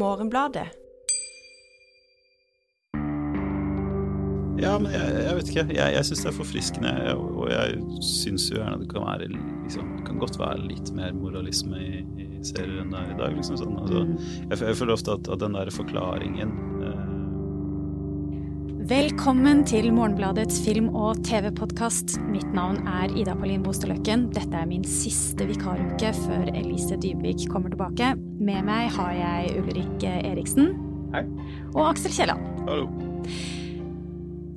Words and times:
Morgenbladet. 0.00 0.70
Ja, 4.60 4.74
men 4.78 4.92
jeg, 4.92 5.12
jeg 5.24 5.36
vet 5.36 5.50
ikke. 5.50 5.64
Jeg, 5.72 5.92
jeg 5.94 6.06
syns 6.06 6.24
det 6.24 6.30
er 6.30 6.36
forfriskende, 6.36 6.92
og 7.16 7.46
jeg 7.48 7.78
syns 8.04 8.48
jo 8.50 8.58
gjerne 8.58 8.80
det 8.82 8.90
kan 8.90 9.06
være 9.06 9.28
liksom, 9.30 9.94
Det 9.98 10.06
kan 10.08 10.18
godt 10.20 10.40
være 10.40 10.66
litt 10.66 10.90
mer 10.96 11.14
moralisme 11.16 11.80
i, 11.80 12.02
i 12.20 12.26
serier 12.44 12.82
enn 12.82 12.92
det 12.92 13.00
er 13.00 13.14
i 13.14 13.20
dag. 13.20 13.36
Liksom 13.38 13.60
sånn. 13.60 13.78
altså, 13.80 14.02
jeg, 14.50 14.58
jeg, 14.58 14.76
føler 14.82 14.96
ofte 14.96 15.16
at, 15.16 15.30
at 15.32 15.44
den 15.44 15.56
der 15.56 15.72
forklaringen 15.74 16.52
eh... 16.88 17.06
Velkommen 18.90 19.62
til 19.70 19.92
Morgenbladets 19.94 20.58
film- 20.64 20.90
og 20.98 21.20
TV-podkast. 21.28 22.16
Mitt 22.32 22.48
navn 22.56 22.80
er 22.90 23.12
Ida 23.14 23.36
Pauline 23.38 23.62
Bosteløkken. 23.62 24.28
Dette 24.34 24.64
er 24.64 24.66
min 24.68 24.84
siste 24.88 25.46
vikaruke 25.46 26.10
før 26.24 26.50
Elise 26.50 26.98
Dybvik 26.98 27.46
kommer 27.52 27.70
tilbake. 27.70 28.16
Med 28.40 28.64
meg 28.64 28.86
har 28.94 29.10
jeg 29.12 29.50
Ulrik 29.60 30.04
Eriksen. 30.08 30.70
Hei. 31.12 31.20
Og 31.74 31.90
Aksel 31.90 32.14
Kielland. 32.14 32.40
Hallo. 32.64 32.86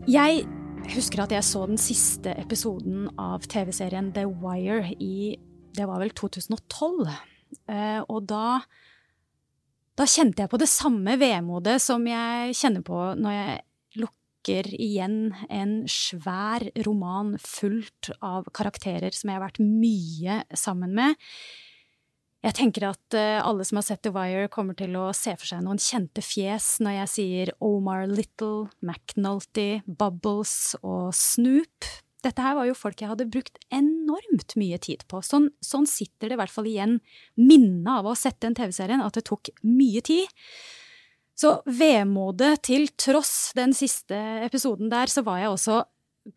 Jeg 0.07 0.45
husker 0.93 1.25
at 1.25 1.33
jeg 1.35 1.43
så 1.43 1.65
den 1.67 1.81
siste 1.81 2.31
episoden 2.39 3.09
av 3.19 3.43
TV-serien 3.51 4.13
The 4.15 4.23
Wire 4.29 4.93
i 5.03 5.35
Det 5.75 5.87
var 5.89 5.99
vel 5.99 6.13
2012. 6.15 7.11
Eh, 7.67 7.99
og 8.07 8.23
da 8.31 8.61
Da 9.99 10.07
kjente 10.07 10.45
jeg 10.45 10.53
på 10.53 10.61
det 10.63 10.69
samme 10.71 11.17
vemodet 11.19 11.75
som 11.83 12.07
jeg 12.07 12.55
kjenner 12.55 12.87
på 12.87 13.01
når 13.19 13.35
jeg 13.35 13.59
lukker 13.99 14.71
igjen 14.79 15.19
en 15.51 15.75
svær 15.91 16.63
roman 16.87 17.35
fullt 17.35 18.13
av 18.23 18.47
karakterer 18.55 19.11
som 19.11 19.27
jeg 19.27 19.41
har 19.41 19.45
vært 19.49 19.59
mye 19.59 20.39
sammen 20.55 20.95
med. 20.95 21.19
Jeg 22.43 22.57
tenker 22.57 22.89
at 22.89 23.15
uh, 23.15 23.39
alle 23.39 23.63
som 23.63 23.79
har 23.79 23.85
sett 23.87 24.01
The 24.03 24.11
Wire, 24.11 24.49
kommer 24.51 24.75
til 24.75 24.97
å 24.99 25.07
se 25.15 25.31
for 25.39 25.47
seg 25.47 25.63
noen 25.63 25.79
kjente 25.79 26.23
fjes 26.23 26.75
når 26.83 26.97
jeg 26.97 27.11
sier 27.13 27.51
Omar 27.63 28.03
Little, 28.11 28.67
McNulty, 28.83 29.83
Bubbles 29.87 30.73
og 30.81 31.13
Snoop. 31.15 31.87
Dette 32.23 32.43
her 32.43 32.55
var 32.55 32.67
jo 32.67 32.75
folk 32.75 32.99
jeg 32.99 33.11
hadde 33.11 33.29
brukt 33.31 33.59
enormt 33.71 34.55
mye 34.59 34.79
tid 34.83 35.05
på. 35.11 35.23
Sånn, 35.23 35.49
sånn 35.63 35.87
sitter 35.87 36.31
det 36.31 36.37
i 36.37 36.41
hvert 36.43 36.51
fall 36.51 36.67
igjen 36.67 36.99
minnet 37.39 37.89
av 37.95 38.07
å 38.07 38.15
sette 38.19 38.45
den 38.45 38.59
TV-serien, 38.59 39.03
at 39.03 39.15
det 39.15 39.25
tok 39.27 39.51
mye 39.67 40.03
tid. 40.03 40.27
Så 41.39 41.57
vemodet 41.65 42.57
til 42.67 42.87
tross 42.99 43.51
den 43.57 43.71
siste 43.75 44.19
episoden 44.43 44.91
der, 44.91 45.11
så 45.11 45.23
var 45.25 45.41
jeg 45.41 45.51
også 45.55 45.81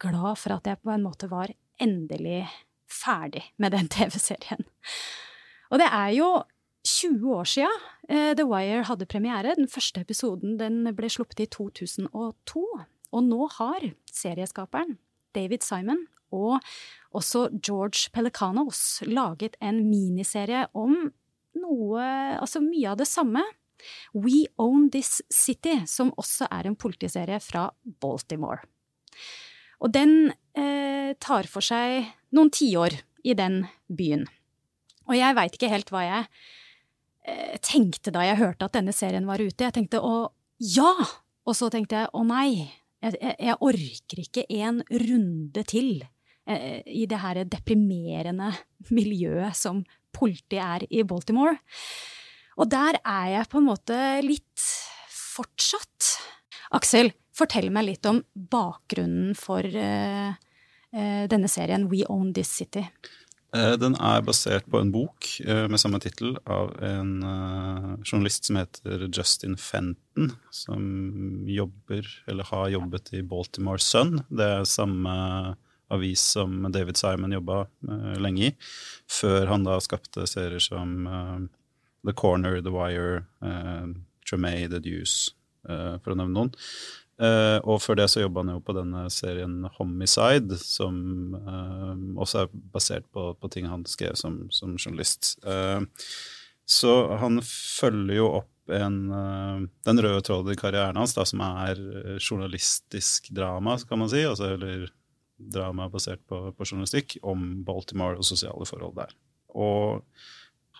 glad 0.02 0.38
for 0.38 0.56
at 0.56 0.70
jeg 0.70 0.82
på 0.82 0.94
en 0.94 1.06
måte 1.06 1.30
var 1.30 1.50
endelig 1.82 2.44
ferdig 2.90 3.44
med 3.62 3.74
den 3.74 3.90
TV-serien. 3.94 4.66
Og 5.70 5.80
det 5.82 5.88
er 5.90 6.12
jo 6.16 6.28
20 6.86 7.32
år 7.34 7.48
sia 7.50 7.70
eh, 8.08 8.32
The 8.38 8.46
Wire 8.46 8.84
hadde 8.86 9.08
premiere. 9.10 9.56
Den 9.58 9.70
første 9.70 10.02
episoden 10.04 10.58
den 10.60 10.84
ble 10.96 11.10
sluppet 11.10 11.42
i 11.42 11.48
2002. 11.50 12.64
Og 13.12 13.24
nå 13.26 13.48
har 13.58 13.90
serieskaperen 14.12 14.96
David 15.36 15.66
Simon 15.66 16.06
og 16.34 16.58
også 17.16 17.48
George 17.62 18.10
Pelicanos 18.12 19.02
laget 19.06 19.56
en 19.62 19.84
miniserie 19.88 20.66
om 20.74 20.96
noe 21.56 22.06
Altså 22.36 22.60
mye 22.60 22.90
av 22.90 22.98
det 23.00 23.06
samme. 23.08 23.40
We 24.12 24.44
Own 24.60 24.90
This 24.92 25.22
City, 25.32 25.78
som 25.88 26.12
også 26.20 26.48
er 26.52 26.68
en 26.68 26.76
politiserie 26.76 27.38
fra 27.40 27.70
Baltimore. 28.02 28.60
Og 29.80 29.92
den 29.92 30.32
eh, 30.56 31.12
tar 31.20 31.48
for 31.48 31.64
seg 31.64 32.10
noen 32.36 32.52
tiår 32.52 32.98
i 33.24 33.36
den 33.36 33.62
byen. 33.88 34.26
Og 35.06 35.14
jeg 35.18 35.36
veit 35.38 35.56
ikke 35.56 35.70
helt 35.70 35.92
hva 35.94 36.02
jeg 36.04 36.24
eh, 37.26 37.54
tenkte 37.64 38.12
da 38.14 38.24
jeg 38.26 38.40
hørte 38.40 38.68
at 38.68 38.76
denne 38.78 38.94
serien 38.96 39.28
var 39.28 39.42
ute. 39.42 39.66
Jeg 39.66 39.76
tenkte 39.76 40.02
å 40.02 40.16
ja! 40.62 40.92
Og 41.46 41.54
så 41.54 41.68
tenkte 41.70 42.00
jeg 42.00 42.10
å 42.16 42.24
nei, 42.26 42.66
jeg, 43.04 43.18
jeg, 43.22 43.56
orker 43.62 44.22
ikke 44.22 44.46
en 44.56 44.80
runde 44.90 45.62
til 45.68 45.90
eh, 46.48 46.82
i 46.86 47.04
det 47.06 47.20
her 47.22 47.44
deprimerende 47.46 48.50
miljøet 48.90 49.54
som 49.54 49.84
politiet 50.16 50.62
er 50.64 50.86
i 50.90 51.04
Baltimore. 51.06 51.54
Og 52.56 52.70
der 52.72 52.98
er 53.04 53.28
jeg 53.34 53.50
på 53.52 53.60
en 53.60 53.68
måte 53.68 54.00
litt 54.24 54.64
fortsatt. 55.12 56.16
Aksel, 56.74 57.12
fortell 57.36 57.68
meg 57.74 57.90
litt 57.90 58.08
om 58.08 58.22
bakgrunnen 58.34 59.36
for 59.38 59.60
uh, 59.60 60.32
uh, 60.32 61.24
denne 61.30 61.50
serien 61.52 61.86
We 61.92 62.02
Own 62.08 62.32
This 62.36 62.54
City. 62.56 62.86
Eh, 63.54 63.74
den 63.78 63.94
er 64.02 64.24
basert 64.26 64.66
på 64.70 64.80
en 64.82 64.90
bok 64.94 65.28
eh, 65.44 65.66
med 65.70 65.80
samme 65.80 66.00
tittel 66.02 66.34
av 66.50 66.72
en 66.82 67.12
uh, 67.22 67.92
journalist 68.02 68.48
som 68.48 68.58
heter 68.58 69.06
Justin 69.06 69.54
Fenton, 69.60 70.32
som 70.50 71.46
jobber, 71.50 72.08
eller 72.26 72.48
har 72.50 72.72
jobbet 72.74 73.12
i 73.14 73.22
Baltimore 73.22 73.82
Sun. 73.82 74.18
Det 74.28 74.50
er 74.58 74.68
samme 74.68 75.14
avis 75.94 76.24
som 76.34 76.66
David 76.74 76.98
Simon 76.98 77.36
jobba 77.36 77.60
lenge 78.18 78.48
i, 78.48 78.52
før 79.06 79.52
han 79.52 79.66
da 79.68 79.76
skapte 79.78 80.26
serier 80.26 80.58
som 80.58 81.06
The 82.02 82.14
Corner, 82.18 82.58
The 82.58 82.72
Wire, 82.74 83.20
Tremay, 84.26 84.66
The 84.72 84.80
Deuce, 84.82 85.30
for 85.62 86.10
å 86.10 86.18
nevne 86.18 86.34
noen. 86.34 86.50
Uh, 87.16 87.56
og 87.64 87.80
før 87.80 87.96
det 87.96 88.10
så 88.12 88.20
jobba 88.20 88.42
han 88.42 88.52
jo 88.52 88.62
på 88.64 88.74
denne 88.76 89.06
serien 89.12 89.62
Homicide, 89.78 90.58
som 90.60 90.98
uh, 91.32 91.94
også 92.20 92.42
er 92.42 92.50
basert 92.74 93.06
på, 93.08 93.30
på, 93.40 93.50
ting 93.52 93.68
han 93.70 93.86
skrev 93.88 94.18
som, 94.20 94.42
som 94.52 94.74
journalist. 94.76 95.38
Uh, 95.46 95.80
så 96.68 96.92
han 97.22 97.40
følger 97.46 98.18
jo 98.18 98.28
opp 98.42 98.52
en, 98.74 98.96
den 99.86 100.00
røde 100.02 100.24
tråden 100.26 100.50
i 100.50 100.58
karrieren 100.58 100.98
hans, 100.98 101.12
da, 101.14 101.22
som 101.22 101.38
er 101.46 101.78
journalistisk 102.18 103.28
drama, 103.30 103.76
kan 103.86 104.00
man 104.00 104.10
si. 104.10 104.24
Altså, 104.26 104.48
eller 104.56 104.88
drama 105.38 105.86
basert 105.92 106.24
på, 106.26 106.40
på 106.50 106.66
journalistikk 106.66 107.14
om 107.22 107.60
Baltimore 107.62 108.18
og 108.18 108.26
sosiale 108.26 108.66
forhold 108.66 108.96
der. 108.98 109.14
Og 109.54 110.02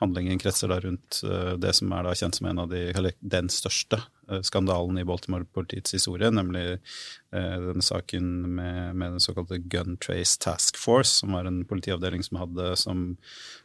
handlingen 0.01 0.41
kretser 0.43 0.69
da 0.73 0.81
rundt 0.83 1.23
det 1.63 1.73
som 1.79 1.93
er 1.97 2.05
da 2.05 2.15
kjent 2.19 2.37
som 2.39 2.49
en 2.51 2.61
av 2.65 2.71
de, 2.73 2.83
eller 2.97 3.17
den 3.21 3.49
største 3.53 4.01
Eh, 4.31 4.41
skandalen 4.43 4.99
i 4.99 5.05
Baltimore-politiets 5.07 5.95
historie, 5.95 6.31
nemlig 6.35 6.65
eh, 6.73 7.59
denne 7.63 7.85
saken 7.85 8.31
med, 8.57 8.97
med, 8.99 9.13
den 9.15 9.23
såkalte 9.23 9.61
Gun 9.71 9.95
Trace 10.03 10.41
Task 10.43 10.79
Force, 10.83 11.21
som 11.21 11.37
var 11.37 11.47
en 11.47 11.61
politiavdeling 11.69 12.25
som 12.27 12.41
hadde 12.41 12.73
som, 12.81 13.05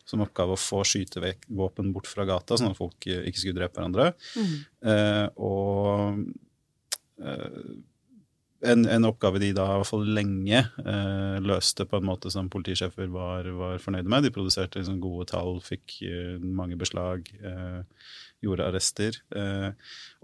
som 0.06 0.22
oppgave 0.22 0.53
å 0.53 0.62
få 0.62 0.84
skytevåpen 0.86 1.90
bort 1.96 2.09
fra 2.09 2.28
gata, 2.30 2.59
sånn 2.59 2.75
at 2.75 2.78
folk 2.78 3.09
ikke 3.09 3.41
skulle 3.41 3.58
drepe 3.58 3.80
hverandre. 3.80 4.12
Mm. 4.38 4.53
Eh, 4.94 5.25
og 5.41 6.22
eh, 7.25 7.58
en, 8.63 8.85
en, 8.85 9.07
oppgave 9.09 9.41
de 9.41 9.51
da 9.57 9.66
i 9.67 9.77
hvert 9.81 9.89
fall 9.89 10.09
lenge 10.17 10.59
eh, 10.61 11.38
løste 11.44 11.88
på 11.89 11.99
en 11.99 12.07
måte 12.07 12.31
som 12.33 12.49
politisjefer 12.51 13.09
var, 13.13 13.49
var 13.57 13.81
fornøyde 13.83 14.11
med. 14.11 14.27
De 14.27 14.33
produserte 14.33 14.81
liksom 14.81 14.99
gode 15.03 15.29
tall, 15.33 15.59
fikk 15.66 16.01
eh, 16.07 16.35
mange 16.41 16.77
beslag. 16.79 17.31
Eh, 17.41 17.81
gjorde 18.41 18.66
arrester, 18.66 19.17
eh, 19.38 19.69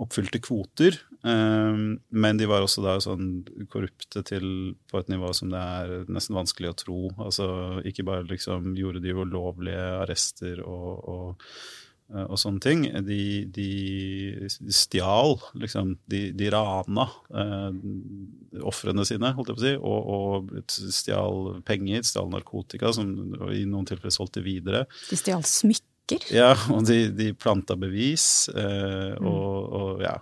oppfylte 0.01 0.39
kvoter. 0.41 0.97
Eh, 1.23 1.81
men 2.09 2.39
de 2.39 2.47
var 2.49 2.65
også 2.65 2.83
da 2.85 2.97
sånn 3.03 3.45
korrupte 3.69 4.23
til 4.25 4.75
på 4.89 5.01
et 5.01 5.11
nivå 5.13 5.33
som 5.37 5.51
det 5.53 5.61
er 5.61 6.07
nesten 6.09 6.37
vanskelig 6.37 6.71
å 6.71 6.77
tro. 6.83 7.01
Altså 7.17 7.49
ikke 7.87 8.07
bare 8.07 8.27
liksom 8.29 8.73
gjorde 8.77 9.03
de 9.05 9.13
ulovlige 9.13 9.89
arrester 10.01 10.63
og, 10.65 10.89
og, 11.05 11.51
og 12.07 12.37
sånne 12.39 12.63
ting. 12.63 12.85
De, 13.03 13.21
de 13.51 14.47
stjal, 14.71 15.35
liksom. 15.59 15.95
De, 16.07 16.27
de 16.37 16.51
rana 16.53 17.07
eh, 17.35 18.61
ofrene 18.67 19.05
sine, 19.07 19.33
holdt 19.35 19.51
jeg 19.51 19.57
på 19.57 19.61
å 19.61 19.65
si, 19.65 19.75
og, 19.77 20.07
og 20.13 20.71
stjal 20.71 21.51
penger, 21.67 22.05
stjal 22.07 22.31
narkotika, 22.31 22.93
som 22.95 23.11
i 23.51 23.65
noen 23.67 23.87
tilfeller 23.89 24.15
solgte 24.15 24.45
videre. 24.45 24.85
De 25.09 25.19
stjal 25.19 25.43
smykker? 25.47 26.29
Ja, 26.31 26.53
og 26.71 26.85
de, 26.87 27.09
de 27.11 27.33
planta 27.35 27.75
bevis, 27.79 28.47
eh, 28.55 29.17
mm. 29.17 29.27
og, 29.27 29.75
og, 29.81 30.05
ja, 30.05 30.15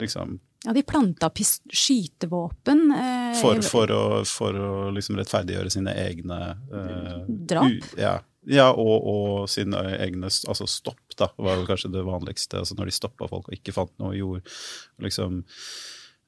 liksom 0.00 0.38
Ja, 0.64 0.72
de 0.74 0.82
planta 0.82 1.30
skytevåpen. 1.32 2.90
Eh, 2.92 3.36
for, 3.40 3.62
for, 3.64 3.92
å, 3.94 4.24
for, 4.28 4.58
å, 4.58 4.72
liksom 4.92 5.16
rettferdiggjøre 5.20 5.72
sine 5.72 5.94
egne 6.02 6.40
eh, 6.50 7.14
Drap? 7.48 7.70
U, 7.70 7.94
ja, 8.00 8.18
ja 8.48 8.68
og, 8.74 8.96
og, 8.98 9.48
sine 9.50 9.80
egne 9.96 10.28
Altså 10.28 10.68
stopp, 10.68 11.07
da, 11.20 11.30
var 11.36 11.60
vel 11.60 11.68
kanskje 11.68 11.92
det 11.94 12.06
vanligste. 12.06 12.62
altså 12.62 12.76
Når 12.78 12.90
de 12.90 12.96
stoppa 12.96 13.30
folk 13.30 13.48
og 13.48 13.56
ikke 13.56 13.74
fant 13.76 13.94
noe 14.02 14.16
jord. 14.16 14.58
liksom 15.02 15.42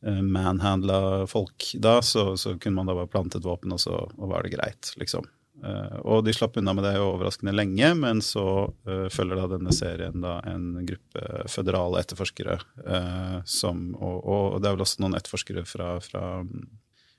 eh, 0.06 0.22
manhandla 0.22 1.26
folk 1.30 1.72
da, 1.74 2.00
så, 2.02 2.32
så, 2.36 2.56
kunne 2.58 2.80
man 2.80 2.90
da 2.90 2.96
bare 2.98 3.12
plante 3.12 3.38
et 3.38 3.46
våpen, 3.46 3.72
og 3.76 3.80
så 3.82 3.96
og 4.06 4.32
var 4.32 4.46
det 4.46 4.54
greit, 4.56 4.94
liksom. 5.00 5.28
Uh, 5.60 5.98
og 6.08 6.22
de 6.24 6.32
slapp 6.32 6.54
unna 6.56 6.72
med 6.72 6.86
det 6.86 6.94
overraskende 7.02 7.52
lenge, 7.52 7.90
men 7.98 8.22
så 8.24 8.44
uh, 8.88 9.08
følger 9.12 9.36
da 9.36 9.48
denne 9.50 9.74
serien 9.76 10.22
da 10.22 10.38
en 10.48 10.86
gruppe 10.88 11.42
føderale 11.52 12.00
etterforskere 12.00 12.56
uh, 12.86 13.42
som 13.44 13.90
og, 13.98 14.22
og, 14.24 14.56
det 14.62 14.70
er 14.70 14.78
vel 14.78 14.86
også 14.86 15.02
noen 15.04 15.18
etterforskere 15.18 15.66
fra, 15.68 15.90
fra 16.00 16.22
um, 16.46 16.64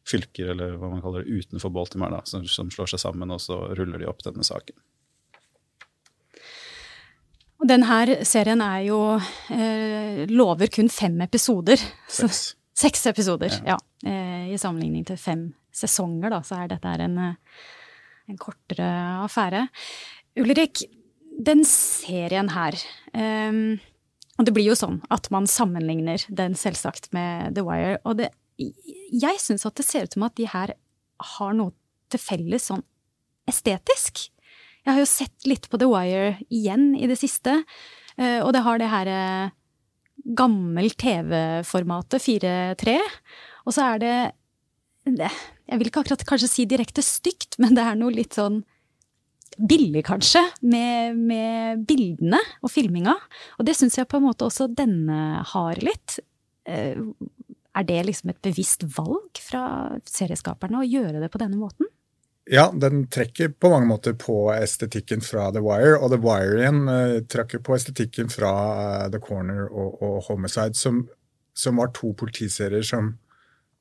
fylker, 0.10 0.56
eller 0.56 0.74
hva 0.80 0.90
man 0.96 1.04
kaller 1.04 1.22
det, 1.22 1.44
utenfor 1.44 1.74
Baltimore, 1.76 2.18
da, 2.18 2.26
som, 2.26 2.48
som, 2.50 2.72
slår 2.74 2.96
seg 2.96 3.04
sammen, 3.04 3.30
og 3.30 3.44
så 3.44 3.60
ruller 3.78 4.02
de 4.02 4.10
opp 4.10 4.26
denne 4.26 4.46
saken. 4.48 4.78
Og 7.62 7.70
denne 7.70 8.24
serien 8.26 8.62
er 8.66 8.80
jo 8.88 9.00
eh, 9.54 10.24
lover 10.32 10.72
kun 10.74 10.90
fem 10.90 11.20
episoder. 11.22 11.82
Seks. 12.10 12.56
Seks 12.82 13.06
episoder, 13.12 13.54
ja. 13.62 13.76
ja. 13.76 14.10
Eh, 14.10 14.54
I 14.56 14.58
sammenligning 14.58 15.06
til 15.06 15.20
fem 15.22 15.44
sesonger, 15.76 16.34
da, 16.34 16.42
så 16.46 16.64
er 16.64 16.72
dette 16.72 16.96
en, 17.06 17.20
eh, 17.22 17.62
en 18.34 18.42
kortere 18.42 18.90
affære. 19.28 19.68
Ulrik, 20.42 20.82
den 21.42 21.64
serien 21.68 22.52
her 22.54 22.76
eh, 23.18 23.56
Og 24.40 24.48
det 24.48 24.54
blir 24.56 24.70
jo 24.70 24.78
sånn 24.78 25.00
at 25.14 25.28
man 25.34 25.48
sammenligner 25.50 26.24
den 26.34 26.58
selvsagt 26.58 27.12
med 27.14 27.54
The 27.58 27.66
Wire. 27.68 28.00
Og 28.10 28.18
det, 28.24 28.32
jeg 28.58 29.42
syns 29.44 29.68
at 29.70 29.78
det 29.78 29.86
ser 29.86 30.08
ut 30.08 30.18
som 30.18 30.26
at 30.26 30.38
de 30.40 30.50
her 30.50 30.74
har 31.38 31.54
noe 31.54 31.76
til 32.10 32.22
felles 32.24 32.72
sånn 32.72 32.82
estetisk. 33.50 34.32
Jeg 34.82 34.96
har 34.96 35.02
jo 35.02 35.10
sett 35.10 35.48
litt 35.50 35.68
på 35.70 35.78
The 35.82 35.90
Wire 35.90 36.36
igjen 36.50 36.92
i 36.98 37.10
det 37.10 37.20
siste, 37.22 37.60
uh, 38.18 38.40
og 38.42 38.52
det 38.56 38.64
har 38.66 38.82
det 38.82 38.90
her 38.92 39.12
uh, 39.12 39.54
gammel 40.38 40.92
TV-formatet 40.98 42.24
4-3. 42.24 42.98
Og 43.66 43.76
så 43.76 43.94
er 43.94 44.02
det, 44.02 44.16
det 45.06 45.30
Jeg 45.30 45.80
vil 45.80 45.90
ikke 45.90 46.04
akkurat 46.04 46.28
kanskje 46.28 46.52
si 46.52 46.68
direkte 46.70 47.04
stygt, 47.06 47.58
men 47.62 47.78
det 47.78 47.86
er 47.86 48.00
noe 48.00 48.14
litt 48.16 48.38
sånn 48.38 48.62
billig, 49.58 50.04
kanskje, 50.08 50.42
med, 50.64 51.18
med 51.20 51.86
bildene 51.88 52.40
og 52.64 52.72
filminga. 52.72 53.16
Og 53.60 53.68
det 53.68 53.76
syns 53.78 53.98
jeg 54.00 54.10
på 54.10 54.20
en 54.20 54.28
måte 54.30 54.48
også 54.48 54.70
denne 54.72 55.42
har 55.52 55.82
litt. 55.84 56.20
Eh, 56.70 57.00
er 57.72 57.88
det 57.88 58.00
liksom 58.08 58.32
et 58.32 58.42
bevisst 58.44 58.86
valg 58.98 59.42
fra 59.44 59.64
serieskaperne 60.08 60.82
å 60.82 60.88
gjøre 60.88 61.22
det 61.24 61.32
på 61.32 61.42
denne 61.42 61.60
måten? 61.60 61.90
Ja, 62.46 62.72
den 62.76 63.08
trekker 63.08 63.50
på 63.50 63.70
mange 63.70 63.88
måter 63.88 64.14
på 64.14 64.54
estetikken 64.54 65.22
fra 65.22 65.52
The 65.54 65.62
Wire. 65.62 65.98
Og 66.02 66.10
The 66.10 66.22
Wire 66.22 66.58
igjen 66.58 66.88
uh, 66.90 67.20
trekker 67.30 67.62
på 67.62 67.76
estetikken 67.78 68.32
fra 68.34 68.54
uh, 69.06 69.10
The 69.14 69.22
Corner 69.22 69.68
og, 69.70 70.02
og 70.02 70.24
Homicide, 70.30 70.74
som, 70.78 71.04
som, 71.54 71.78
var 71.78 71.94
to 71.94 72.16
politiserier 72.18 72.86
som 72.86 73.14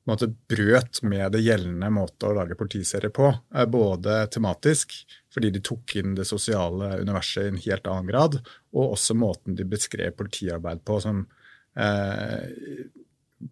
måte, 0.09 0.29
brøt 0.49 1.01
med 1.05 1.33
det 1.33 1.41
gjeldende 1.45 1.89
måte 1.93 2.29
å 2.29 2.35
lage 2.37 2.57
politiserier 2.59 3.13
på. 3.13 3.31
Uh, 3.49 3.65
både 3.65 4.27
tematisk, 4.33 4.93
fordi 5.33 5.53
de 5.55 5.63
tok 5.65 5.97
inn 5.97 6.13
det 6.19 6.29
sosiale 6.29 6.99
universet 7.01 7.47
i 7.47 7.53
en 7.55 7.61
helt 7.65 7.89
annen 7.89 8.13
grad, 8.13 8.39
og 8.77 8.93
også 8.93 9.17
måten 9.17 9.57
de 9.57 9.65
beskrev 9.65 10.13
politiarbeid 10.19 10.85
på, 10.85 11.01
som 11.01 11.25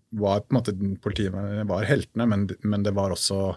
var 0.09 0.41
på 0.43 0.51
en 0.51 0.57
måte 0.57 0.73
Politiet 0.99 1.31
var 1.69 1.85
heltene, 1.87 2.25
men, 2.27 2.41
men 2.67 2.83
det 2.83 2.91
var 2.97 3.13
også 3.15 3.53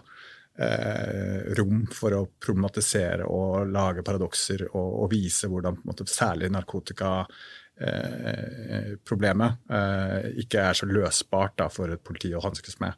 eh, 0.57 1.53
rom 1.57 1.87
for 1.93 2.13
å 2.17 2.25
problematisere 2.41 3.25
og 3.29 3.69
lage 3.73 4.01
paradokser 4.05 4.63
og, 4.69 5.03
og 5.03 5.11
vise 5.13 5.47
hvordan 5.49 5.77
måte, 5.87 6.03
særlig 6.09 6.49
narkotikaproblemet 6.53 9.51
eh, 9.69 9.79
eh, 9.79 10.25
ikke 10.43 10.59
er 10.61 10.73
så 10.77 10.85
løsbart 10.89 11.53
da, 11.63 11.67
for 11.73 11.85
et 11.93 12.05
politi 12.05 12.29
å 12.35 12.43
hanskes 12.43 12.75
med. 12.83 12.93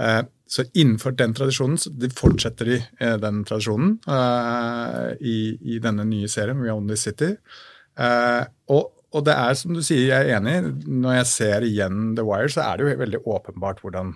Eh, 0.00 0.22
så 0.54 0.60
innenfor 0.72 1.10
den 1.18 1.32
tradisjonen 1.36 1.78
de 2.00 2.08
fortsetter 2.14 2.64
de 2.72 2.78
eh, 2.80 3.16
den 3.20 3.36
tradisjonen 3.48 3.90
eh, 4.08 5.08
i, 5.20 5.38
i, 5.74 5.76
denne 5.84 6.04
nye 6.08 6.28
serien, 6.30 6.62
We 6.62 6.72
Own 6.72 6.88
This 6.90 7.04
City. 7.10 7.30
og 8.72 8.84
og 9.14 9.22
det 9.22 9.34
er 9.38 9.54
som 9.54 9.70
du 9.70 9.78
sier, 9.78 10.08
jeg 10.08 10.26
er 10.26 10.34
enig. 10.40 10.74
Når 10.90 11.12
jeg 11.20 11.26
ser 11.30 11.62
igjen 11.62 12.18
The 12.18 12.26
Wire, 12.26 12.50
så 12.50 12.64
er 12.64 12.74
det 12.74 12.82
jo 12.82 12.98
veldig 12.98 13.22
åpenbart 13.30 13.78
hvordan 13.84 14.10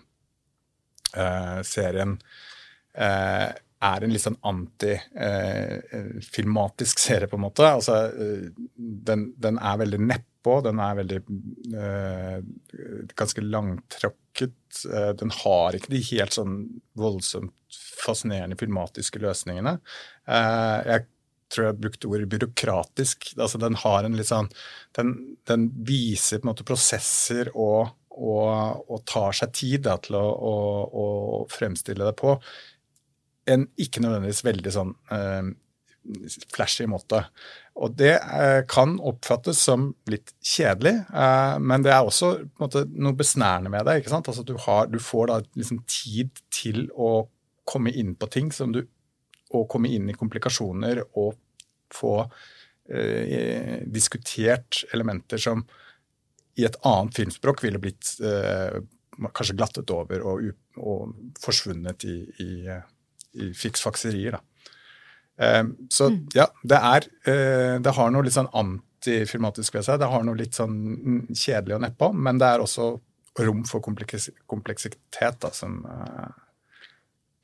uh, 1.15 1.63
serien 1.63 2.19
Eh, 2.19 2.48
er 2.97 4.03
en 4.03 4.11
litt 4.11 4.25
sånn 4.25 4.45
antifilmatisk 4.49 6.99
serie, 6.99 7.29
på 7.31 7.37
en 7.39 7.47
måte. 7.47 7.63
Altså, 7.69 7.95
eh, 8.11 8.49
den, 8.77 9.33
den, 9.39 9.59
er 9.59 9.79
veldig 9.83 10.01
nedpå, 10.07 10.61
den 10.67 10.79
er 10.83 10.95
veldig 10.99 11.21
ganske 13.19 13.41
langtråkket. 13.45 14.61
Den 15.21 15.31
har 15.43 15.69
ikke 15.77 15.95
de 15.95 16.11
helt 16.13 16.33
sånn 16.35 16.55
voldsomt 16.99 17.55
fascinerende 17.99 18.57
filmatiske 18.59 19.19
løsningene. 19.23 19.75
Jeg 20.29 21.01
tror 21.53 21.69
jeg 21.69 21.81
brukte 21.83 22.11
ordet 22.11 22.31
byråkratisk. 22.33 23.33
Altså, 23.39 23.61
den 23.63 23.79
har 23.83 24.05
en 24.05 24.17
litt 24.19 24.31
sånn 24.31 24.51
Den, 24.97 25.15
den 25.49 25.69
viser 25.87 26.41
på 26.41 26.47
en 26.47 26.53
måte 26.53 26.67
prosesser 26.69 27.51
og, 27.55 27.93
og, 28.11 28.83
og 28.89 29.05
tar 29.09 29.37
seg 29.37 29.55
tid 29.57 29.87
da, 29.87 29.99
til 30.03 30.19
å, 30.19 30.25
å, 30.25 30.57
å 30.89 31.07
fremstille 31.53 32.09
det 32.09 32.17
på 32.19 32.37
en 33.49 33.67
ikke 33.81 34.03
nødvendigvis 34.05 34.45
veldig 34.47 34.73
sånn 34.75 34.93
eh, 35.15 35.49
flashy 36.55 36.87
måte. 36.89 37.23
Og 37.79 37.95
det 37.99 38.15
eh, 38.17 38.61
kan 38.71 38.97
oppfattes 39.07 39.61
som 39.69 39.91
litt 40.11 40.33
kjedelig, 40.45 40.95
eh, 41.13 41.57
men 41.63 41.85
det 41.85 41.93
er 41.95 42.07
også 42.07 42.33
måte, 42.61 42.85
noe 42.91 43.17
besnærende 43.19 43.73
med 43.73 43.87
det. 43.87 43.99
ikke 44.01 44.13
sant? 44.13 44.31
Altså, 44.31 44.45
du, 44.47 44.57
har, 44.67 44.89
du 44.91 44.99
får 45.03 45.31
da 45.31 45.41
liksom 45.59 45.83
tid 45.91 46.33
til 46.55 46.87
å 46.95 47.29
komme 47.69 47.93
inn 47.93 48.15
på 48.19 48.31
ting 48.33 48.55
som 48.55 48.73
du 48.75 48.87
Og 49.49 49.65
komme 49.73 49.89
inn 49.89 50.11
i 50.11 50.13
komplikasjoner 50.13 50.99
og 51.17 51.39
få 51.97 52.19
eh, 52.93 53.79
diskutert 53.89 54.83
elementer 54.93 55.41
som 55.41 55.63
i 56.61 56.67
et 56.69 56.77
annet 56.85 57.17
filmspråk 57.17 57.63
ville 57.65 57.81
blitt 57.81 58.11
eh, 58.21 58.77
kanskje 59.25 59.57
glattet 59.57 59.89
over 59.95 60.21
og, 60.21 60.51
og 60.77 61.15
forsvunnet 61.41 62.05
i, 62.05 62.19
i 62.45 62.51
i 62.69 62.98
fiksfakserier. 63.57 64.39
da. 64.39 64.43
Eh, 65.39 65.65
så 65.91 66.11
mm. 66.11 66.19
ja, 66.35 66.49
det 66.63 66.79
er 66.79 67.05
eh, 67.31 67.77
Det 67.81 67.95
har 67.95 68.11
noe 68.11 68.27
litt 68.27 68.35
sånn 68.35 68.51
antifilmatisk 68.59 69.79
ved 69.79 69.87
seg. 69.87 70.01
Det 70.03 70.11
har 70.11 70.27
noe 70.27 70.39
litt 70.39 70.59
sånn 70.59 71.29
kjedelig 71.31 71.79
og 71.79 71.85
nedpå, 71.87 72.11
men 72.17 72.41
det 72.41 72.51
er 72.51 72.65
også 72.65 72.91
rom 73.39 73.63
for 73.69 73.85
kompleksitet 73.85 75.37
da, 75.45 75.53
som 75.55 75.85
eh, 75.87 76.31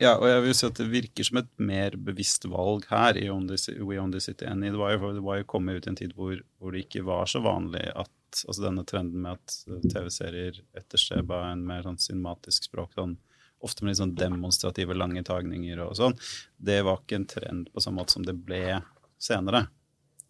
ja, 0.03 0.17
og 0.19 0.27
jeg 0.27 0.41
vil 0.43 0.57
si 0.59 0.67
at 0.67 0.79
det 0.81 0.91
virker 0.91 1.27
som 1.27 1.39
et 1.39 1.51
mer 1.63 1.95
bevisst 2.03 2.49
valg 2.51 2.83
her 2.91 3.15
i 3.21 3.29
On 3.31 3.45
This, 3.47 3.69
We 3.79 4.01
On 4.03 4.11
This 4.11 4.27
City 4.27 4.49
enn 4.51 4.65
i 4.67 4.73
The 4.73 4.81
Wire. 4.81 4.99
For 4.99 5.15
The 5.15 5.23
Wire 5.23 5.47
kom 5.49 5.71
ut 5.71 5.87
i 5.87 5.93
en 5.93 5.99
tid 6.01 6.17
hvor, 6.19 6.35
hvor, 6.59 6.75
det 6.75 6.89
ikke 6.89 7.05
var 7.07 7.31
så 7.31 7.45
vanlig 7.45 7.87
at 7.95 8.11
altså 8.43 8.65
denne 8.65 8.83
trenden 8.91 9.23
med 9.23 9.39
at 9.39 9.85
TV-serier 9.93 10.59
etterstreba 10.75 11.45
en 11.53 11.63
mer 11.69 11.87
sånn 11.87 12.01
cinematisk 12.03 12.67
språk, 12.67 12.91
sånn 12.99 13.15
ofte 13.65 13.85
med 13.85 13.93
litt 13.93 14.03
sånn 14.03 14.17
demonstrative 14.19 14.97
lange 14.97 15.23
tagninger 15.27 15.81
og 15.85 15.97
sånn, 15.99 16.17
det 16.57 16.83
var 16.87 17.01
ikke 17.01 17.21
en 17.21 17.31
trend 17.31 17.73
på 17.73 17.85
samme 17.85 18.03
måte 18.03 18.17
som 18.17 18.27
det 18.27 18.37
ble 18.37 18.81
senere. 19.21 19.67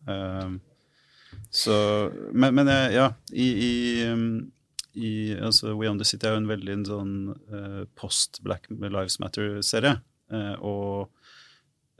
Uh, 0.09 0.57
så 1.51 1.75
Men, 2.31 2.55
men 2.55 2.69
ja, 2.95 3.09
i, 3.33 3.47
i, 3.67 3.73
i 4.95 5.13
altså, 5.35 5.73
We 5.75 5.89
On 5.91 5.99
The 5.99 6.07
City 6.07 6.29
er 6.29 6.37
jo 6.37 6.43
en 6.45 6.51
veldig 6.51 6.77
en 6.77 6.87
sånn 6.87 7.15
uh, 7.51 7.83
post-Black 7.99 8.71
Lives 8.71 9.19
Matter-serie. 9.23 9.99
Uh, 10.31 10.55
og 10.63 11.25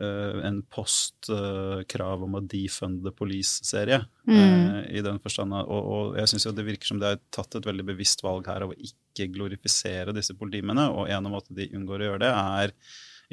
en 0.03 0.57
post-krav 0.75 2.25
om 2.27 2.35
å 2.35 2.43
defunde 2.51 3.13
police-serie. 3.15 4.01
Mm. 4.27 4.39
Uh, 4.41 4.81
I 4.91 5.05
den 5.07 5.21
forstand. 5.23 5.55
Og, 5.55 5.91
og 5.95 6.19
jeg 6.19 6.33
syns 6.33 6.49
det 6.57 6.67
virker 6.67 6.91
som 6.91 7.03
det 7.03 7.13
er 7.15 7.23
tatt 7.35 7.55
et 7.55 7.69
veldig 7.69 7.87
bevisst 7.93 8.25
valg 8.27 8.49
her 8.51 8.67
av 8.67 8.75
å 8.75 8.79
ikke 8.79 9.29
glorifisere 9.35 10.15
disse 10.17 10.35
politimennene. 10.39 10.89
Og 10.91 11.07
en 11.13 11.31
av 11.31 11.37
måtene 11.37 11.61
de 11.61 11.71
unngår 11.79 12.03
å 12.03 12.11
gjøre 12.11 12.25
det, 12.25 12.33
er 12.35 12.75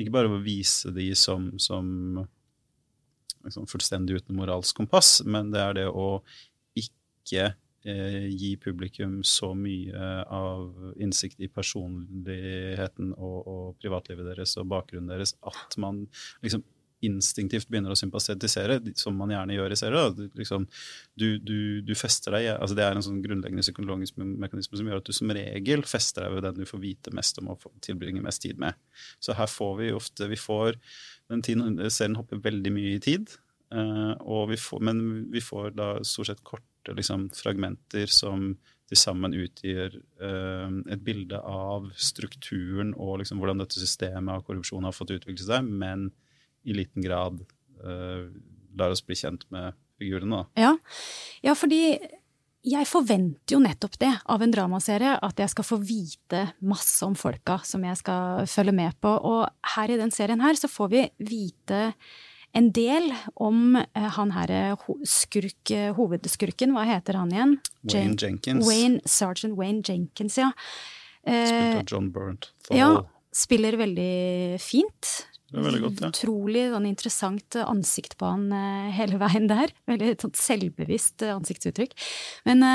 ikke 0.02 0.16
bare 0.16 0.32
å 0.32 0.44
vise 0.44 0.94
de 0.96 1.10
som, 1.18 1.50
som 1.62 2.22
liksom 3.46 3.68
fullstendig 3.70 4.22
uten 4.22 4.38
moralsk 4.38 4.78
kompass, 4.78 5.20
men 5.26 5.50
det 5.54 5.62
er 5.64 5.78
det 5.82 5.88
å 5.90 6.22
ikke 6.78 7.52
Eh, 7.82 8.28
gi 8.30 8.58
publikum 8.62 9.24
så 9.26 9.56
mye 9.58 10.02
av 10.30 10.94
innsikt 11.02 11.40
i 11.42 11.48
personligheten 11.50 13.16
og, 13.16 13.40
og, 13.42 13.64
privatlivet 13.82 14.28
deres 14.30 14.54
og 14.62 14.68
bakgrunnen 14.70 15.10
deres 15.10 15.34
at 15.50 15.78
man 15.82 16.04
liksom 16.46 16.62
instinktivt 17.02 17.66
begynner 17.72 17.96
å 17.96 17.98
sympatisere, 17.98 18.78
som 18.94 19.18
man 19.18 19.34
gjerne 19.34 19.56
gjør 19.56 19.74
i 19.74 19.80
serier. 19.80 20.14
Liksom, 20.38 20.68
du, 21.18 21.28
du, 21.42 21.58
du, 21.82 21.96
fester 21.98 22.38
deg, 22.38 22.52
altså 22.54 22.78
Det 22.78 22.86
er 22.86 22.94
en 22.94 23.06
sånn 23.08 23.24
grunnleggende 23.24 23.66
psykologisk 23.66 24.22
mekanisme 24.22 24.78
som 24.78 24.92
gjør 24.92 25.02
at 25.02 25.10
du 25.10 25.18
som 25.18 25.34
regel 25.34 25.82
fester 25.90 26.28
deg 26.28 26.36
ved 26.38 26.46
den 26.46 26.62
du 26.62 26.70
får 26.70 26.84
vite 26.84 27.14
mest 27.18 27.42
om 27.42 27.50
og 27.56 27.66
tilbringe 27.82 28.22
mest 28.22 28.46
tid 28.46 28.62
med. 28.62 28.78
Så 29.18 29.34
her 29.42 29.50
får 29.50 29.80
vi 29.82 29.94
ofte 29.98 30.30
vi 30.30 30.38
får, 30.38 30.78
den 31.34 31.42
tiden, 31.42 31.82
Serien 31.90 32.22
hopper 32.22 32.46
veldig 32.46 32.78
mye 32.78 33.00
i 33.00 33.02
tid, 33.02 33.34
uh, 33.74 34.46
vi 34.52 34.62
får, 34.70 34.86
men 34.86 35.02
vi 35.34 35.42
får 35.42 35.74
da 35.82 35.96
stort 36.06 36.30
sett 36.30 36.46
kort 36.46 36.68
liksom, 36.90 37.30
fragmenter 37.36 38.10
som 38.12 38.54
til 38.92 39.00
sammen 39.00 39.36
utgjør 39.38 39.94
uh, 40.20 40.72
et 40.92 41.04
bilde 41.06 41.40
av 41.40 41.88
strukturen 41.96 42.92
og 42.98 43.22
liksom, 43.22 43.40
hvordan 43.40 43.64
dette 43.64 43.80
systemet 43.80 44.34
av 44.34 44.44
korrupsjon 44.48 44.88
har 44.88 44.96
fått 44.96 45.14
utvikle 45.16 45.46
seg, 45.46 45.68
men 45.68 46.10
i 46.68 46.76
liten 46.76 47.06
grad 47.06 47.40
uh, 47.86 48.28
lar 48.78 48.92
oss 48.92 49.04
bli 49.06 49.16
kjent 49.18 49.48
med 49.54 49.78
figurene. 50.02 50.44
Ja. 50.60 50.74
ja, 51.46 51.56
fordi 51.58 51.84
jeg 52.62 52.86
forventer 52.86 53.56
jo 53.56 53.62
nettopp 53.64 53.96
det 54.02 54.12
av 54.30 54.44
en 54.44 54.52
dramaserie, 54.54 55.16
at 55.18 55.40
jeg 55.42 55.50
skal 55.54 55.66
få 55.66 55.80
vite 55.82 56.44
masse 56.68 57.02
om 57.06 57.16
folka 57.18 57.58
som 57.66 57.86
jeg 57.88 57.98
skal 58.02 58.46
følge 58.50 58.76
med 58.76 59.00
på. 59.02 59.10
Og 59.10 59.48
her 59.76 59.94
i 59.94 59.98
den 59.98 60.14
serien 60.14 60.44
her 60.44 60.60
så 60.60 60.70
får 60.70 60.92
vi 60.92 61.08
vite 61.32 61.82
en 62.58 62.70
del 62.76 63.12
om 63.36 63.78
uh, 63.80 64.08
han 64.18 64.34
ho 64.36 64.98
skurk, 65.08 65.72
uh, 65.72 65.92
hovedskurken. 65.98 66.76
Hva 66.76 66.86
heter 66.90 67.20
han 67.20 67.34
igjen? 67.34 67.58
Wayne 67.84 68.18
Jenkins. 68.20 68.68
Wayne, 68.68 69.02
Sergeant 69.06 69.58
Wayne 69.60 69.84
Jenkins, 69.88 70.38
ja. 70.42 70.52
Spilt 71.22 71.78
av 71.78 71.92
John 71.92 72.10
Burnt. 72.12 72.50
Ja, 72.74 73.04
spiller 73.36 73.78
veldig 73.78 74.58
fint. 74.62 75.12
Det 75.52 75.60
er 75.60 75.68
veldig 75.68 75.82
godt, 75.84 76.02
ja. 76.02 76.10
Utrolig 76.10 76.64
sånn, 76.72 76.88
interessant 76.90 77.58
ansikt 77.62 78.16
på 78.18 78.30
han 78.32 78.48
hele 78.96 79.20
veien 79.22 79.46
der. 79.52 79.74
Veldig 79.92 80.16
sånn, 80.24 80.34
selvbevisst 80.40 81.28
ansiktsuttrykk. 81.28 81.94
Men 82.50 82.66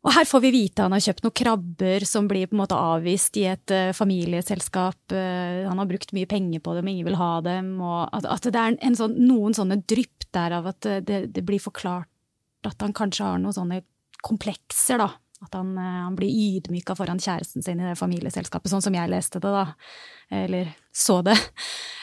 og 0.00 0.14
her 0.16 0.24
får 0.24 0.40
vi 0.46 0.50
vite 0.54 0.84
han 0.84 0.94
har 0.96 1.02
kjøpt 1.04 1.26
noen 1.26 1.36
krabber 1.36 2.04
som 2.08 2.28
blir 2.28 2.48
på 2.48 2.56
en 2.56 2.62
måte 2.62 2.76
avvist 2.78 3.36
i 3.36 3.44
et 3.50 3.72
uh, 3.74 3.92
familieselskap. 3.96 5.12
Uh, 5.12 5.66
han 5.68 5.76
har 5.76 5.88
brukt 5.90 6.14
mye 6.16 6.28
penger 6.28 6.62
på 6.64 6.76
dem, 6.78 6.88
ingen 6.88 7.08
vil 7.10 7.18
ha 7.20 7.34
dem. 7.44 7.74
At, 7.84 8.24
at 8.24 8.48
det 8.48 8.60
er 8.60 8.78
en 8.80 8.96
sånn, 8.96 9.18
noen 9.28 9.56
sånne 9.56 9.82
drypp 9.84 10.30
der 10.32 10.56
av 10.56 10.70
at 10.72 10.88
det, 11.04 11.26
det, 11.34 11.44
blir 11.44 11.60
forklart 11.60 12.08
at 12.68 12.80
han 12.80 12.94
kanskje 12.96 13.26
har 13.26 13.42
noen 13.42 13.56
sånne 13.56 13.82
komplekser, 14.24 15.02
da. 15.02 15.10
At 15.44 15.58
han, 15.58 15.74
uh, 15.76 16.06
han 16.06 16.16
blir 16.16 16.32
ydmyka 16.32 16.96
foran 16.96 17.20
kjæresten 17.20 17.64
sin 17.64 17.84
i 17.84 17.90
det 17.90 18.00
familieselskapet, 18.00 18.72
sånn 18.72 18.84
som 18.86 18.96
jeg 18.96 19.12
leste 19.12 19.42
det, 19.42 19.52
da. 19.52 19.66
Eller 20.32 20.72
så 20.96 21.20
det. 21.26 21.36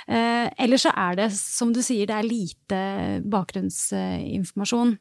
Eller 0.07 0.79
så 0.79 0.91
er 0.91 1.17
det, 1.17 1.27
som 1.35 1.73
du 1.75 1.79
sier, 1.83 2.05
det 2.09 2.15
er 2.15 2.27
lite 2.27 2.79
bakgrunnsinformasjon. 3.27 4.97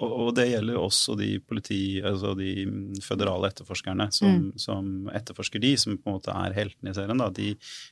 Og, 0.00 0.12
og, 0.12 0.28
det 0.36 0.46
gjelder 0.48 0.78
også 0.80 1.14
de 1.20 1.28
politi, 1.44 2.00
altså 2.00 2.32
de 2.38 2.54
føderale 3.04 3.50
etterforskerne 3.52 4.06
som, 4.16 4.36
mm. 4.46 4.60
som, 4.60 4.90
etterforsker 5.12 5.60
de, 5.60 5.74
som 5.80 5.98
på 6.00 6.08
en 6.08 6.16
måte 6.16 6.32
er 6.32 6.56
heltene 6.56 6.94
i 6.94 6.96
serien. 6.96 7.20
Da. 7.20 7.28
De 7.36 7.50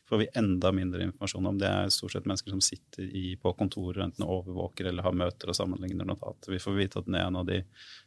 får 0.08 0.22
vi 0.22 0.30
enda 0.40 0.72
mindre 0.72 1.04
informasjon 1.04 1.50
om. 1.50 1.60
Det 1.60 1.68
er 1.68 1.92
stort 1.92 2.16
sett 2.16 2.28
mennesker 2.28 2.54
som 2.54 2.64
sitter 2.64 3.04
i, 3.04 3.26
på 3.40 3.52
kontorer 3.60 4.06
enten 4.06 4.24
overvåker 4.24 4.88
eller 4.88 5.04
har 5.04 5.20
møter 5.20 5.52
og 5.52 5.58
sammenligner 5.58 6.08
notater. 6.08 6.54
Vi 6.54 6.62
får 6.62 6.80
vite 6.80 7.02
at 7.02 7.10
den 7.10 7.20
ene 7.20 7.44
av 7.44 7.48
de 7.50 7.60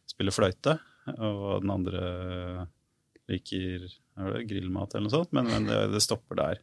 spiller 0.10 0.36
fløyte, 0.36 0.80
og 1.18 1.62
den 1.62 1.74
andre 1.74 2.04
liker 3.32 3.86
det, 3.86 4.44
grillmat 4.50 4.96
eller 4.96 5.08
noe 5.08 5.14
sånt, 5.14 5.34
men, 5.36 5.50
men 5.50 5.70
det, 5.70 5.82
det, 5.94 6.02
stopper 6.04 6.42
der. 6.42 6.62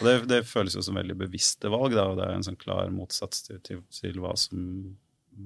Og 0.00 0.06
det, 0.06 0.14
det, 0.30 0.46
føles 0.48 0.76
jo 0.76 0.84
som 0.84 0.98
veldig 1.00 1.16
bevisste 1.24 1.72
valg, 1.72 1.96
da, 1.96 2.10
og 2.10 2.20
det 2.20 2.28
er 2.28 2.36
en 2.36 2.46
sånn 2.46 2.60
klar 2.60 2.92
motsats 2.92 3.46
til, 3.48 3.60
til, 3.64 3.80
til 3.96 4.20
hva 4.20 4.36
som 4.38 4.66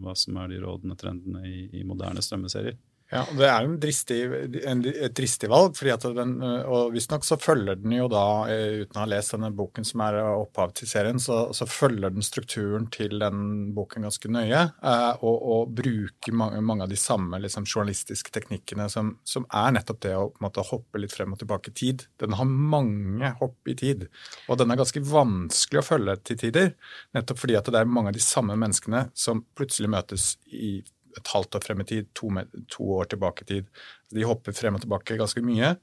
hva 0.03 0.15
som 0.19 0.39
er 0.41 0.51
de 0.53 0.61
rådende 0.65 0.97
trendene 1.01 1.45
i, 1.49 1.69
i 1.81 1.85
moderne 1.87 2.23
strømmeserier. 2.25 2.79
Ja, 3.13 3.27
Det 3.37 3.45
er 3.47 3.67
jo 3.67 3.75
dristig, 3.79 4.19
en, 4.65 4.81
et 4.89 5.13
dristig 5.15 5.49
valg, 5.53 5.75
fordi 5.77 5.91
at 5.93 6.05
den, 6.17 6.33
og 6.41 6.95
visstnok 6.95 7.27
så 7.27 7.37
følger 7.37 7.77
den 7.77 7.93
jo 7.93 8.07
da, 8.09 8.23
eh, 8.49 8.81
uten 8.81 8.97
å 8.97 9.03
ha 9.03 9.11
lest 9.13 9.35
denne 9.35 9.51
boken 9.55 9.85
som 9.85 10.01
er 10.07 10.17
opphav 10.25 10.73
til 10.79 10.89
serien, 10.89 11.21
så, 11.21 11.53
så 11.55 11.69
følger 11.69 12.15
den 12.15 12.25
strukturen 12.25 12.89
til 12.95 13.21
den 13.21 13.75
boken 13.77 14.09
ganske 14.09 14.31
nøye, 14.33 14.63
eh, 14.73 15.11
og, 15.21 15.37
og, 15.37 15.75
bruker 15.77 16.37
mange, 16.37 16.63
mange, 16.65 16.87
av 16.87 16.95
de 16.95 16.99
samme 16.99 17.43
liksom, 17.45 17.69
journalistiske 17.69 18.33
teknikkene 18.35 18.89
som, 18.93 19.15
som, 19.29 19.45
er 19.53 19.77
nettopp 19.77 20.01
det 20.07 20.17
å 20.17 20.31
måte, 20.43 20.65
hoppe 20.65 21.03
litt 21.03 21.13
frem 21.13 21.37
og 21.37 21.43
tilbake 21.43 21.75
i 21.75 21.77
tid. 21.77 22.07
Den 22.23 22.39
har 22.39 22.49
mange 22.49 23.35
hopp 23.43 23.69
i 23.69 23.77
tid, 23.79 24.09
og 24.49 24.59
den 24.59 24.73
er 24.73 24.81
ganske 24.81 25.05
vanskelig 25.05 25.85
å 25.85 25.87
følge 25.93 26.17
til 26.25 26.41
tider, 26.47 26.73
nettopp 27.15 27.45
fordi 27.45 27.61
at 27.61 27.69
det 27.69 27.85
er 27.85 27.95
mange 28.01 28.15
av 28.15 28.17
de 28.17 28.25
samme 28.25 28.57
menneskene 28.57 29.11
som 29.13 29.45
plutselig 29.55 29.93
møtes 29.93 30.33
i 30.49 30.79
et 31.19 31.33
halvt 31.33 31.59
år 31.59 31.65
frem 31.65 31.83
i 31.85 31.89
tid, 31.89 32.11
to, 32.17 32.31
to, 32.71 32.87
år 32.99 33.11
tilbake 33.13 33.45
i 33.45 33.51
tid. 33.51 33.73
De 34.15 34.27
hopper 34.27 34.57
frem 34.57 34.77
og 34.79 34.85
tilbake 34.85 35.19
ganske 35.21 35.43
mye. 35.45 35.75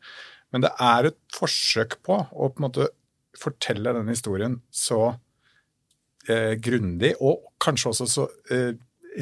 Men 0.51 0.65
det 0.65 0.71
er 0.83 1.11
et 1.11 1.19
forsøk 1.35 1.99
på 2.05 2.17
å 2.21 2.51
på 2.51 2.61
en 2.61 2.67
måte 2.67 2.89
fortelle 3.39 3.93
denne 3.95 4.11
historien 4.11 4.59
så 4.75 5.13
eh, 6.27 6.57
grundig, 6.59 7.15
og 7.23 7.53
kanskje 7.63 7.93
også 7.93 8.09
så 8.09 8.27
eh, 8.51 8.73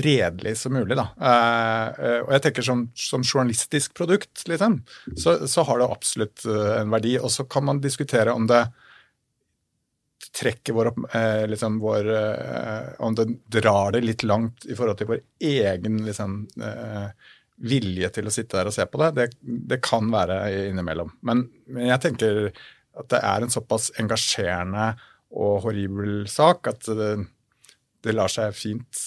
redelig 0.03 0.55
som 0.61 0.73
mulig. 0.73 0.97
Da. 0.97 1.07
Eh, 1.17 2.05
eh 2.05 2.19
og 2.25 2.33
jeg 2.35 2.45
tenker 2.45 2.65
som, 2.65 2.85
som 2.97 3.25
journalistisk 3.25 3.95
produkt, 3.97 4.43
liksom, 4.49 4.81
så, 5.15 5.39
så, 5.47 5.65
har 5.67 5.81
det 5.81 5.89
absolutt 5.89 6.45
eh, 6.45 6.75
en 6.81 6.93
verdi. 6.93 7.15
Og 7.21 7.31
så 7.33 7.45
kan 7.49 7.65
man 7.69 7.81
diskutere 7.83 8.33
om 8.33 8.49
det 8.49 8.65
trekker 10.35 10.73
vår, 10.73 10.91
eh, 11.15 11.47
liksom 11.47 11.79
vår 11.79 12.09
eh, 12.13 12.87
Om 12.99 13.15
det 13.15 13.25
drar 13.45 13.91
det 13.91 14.01
litt 14.01 14.23
langt 14.23 14.65
i 14.65 14.75
forhold 14.75 14.99
til 14.99 15.09
vår 15.09 15.21
egen 15.39 16.03
liksom, 16.05 16.41
eh, 16.61 17.07
vilje 17.57 18.09
til 18.15 18.29
å 18.29 18.33
sitte 18.33 18.59
der 18.59 18.69
og 18.69 18.75
se 18.75 18.85
på 18.85 19.01
det, 19.01 19.09
det, 19.17 19.27
det 19.41 19.81
kan 19.83 20.11
være 20.11 20.41
innimellom. 20.69 21.11
Men, 21.27 21.47
men, 21.67 21.89
jeg 21.89 22.03
tenker 22.05 22.39
at 22.99 23.09
det 23.11 23.19
er 23.25 23.43
en 23.43 23.53
såpass 23.53 23.89
engasjerende 23.99 24.93
og 25.39 25.59
horribel 25.65 26.23
sak 26.31 26.71
at 26.71 26.87
det, 26.97 27.11
det 28.05 28.15
lar 28.15 28.31
seg 28.31 28.55
fint 28.57 29.03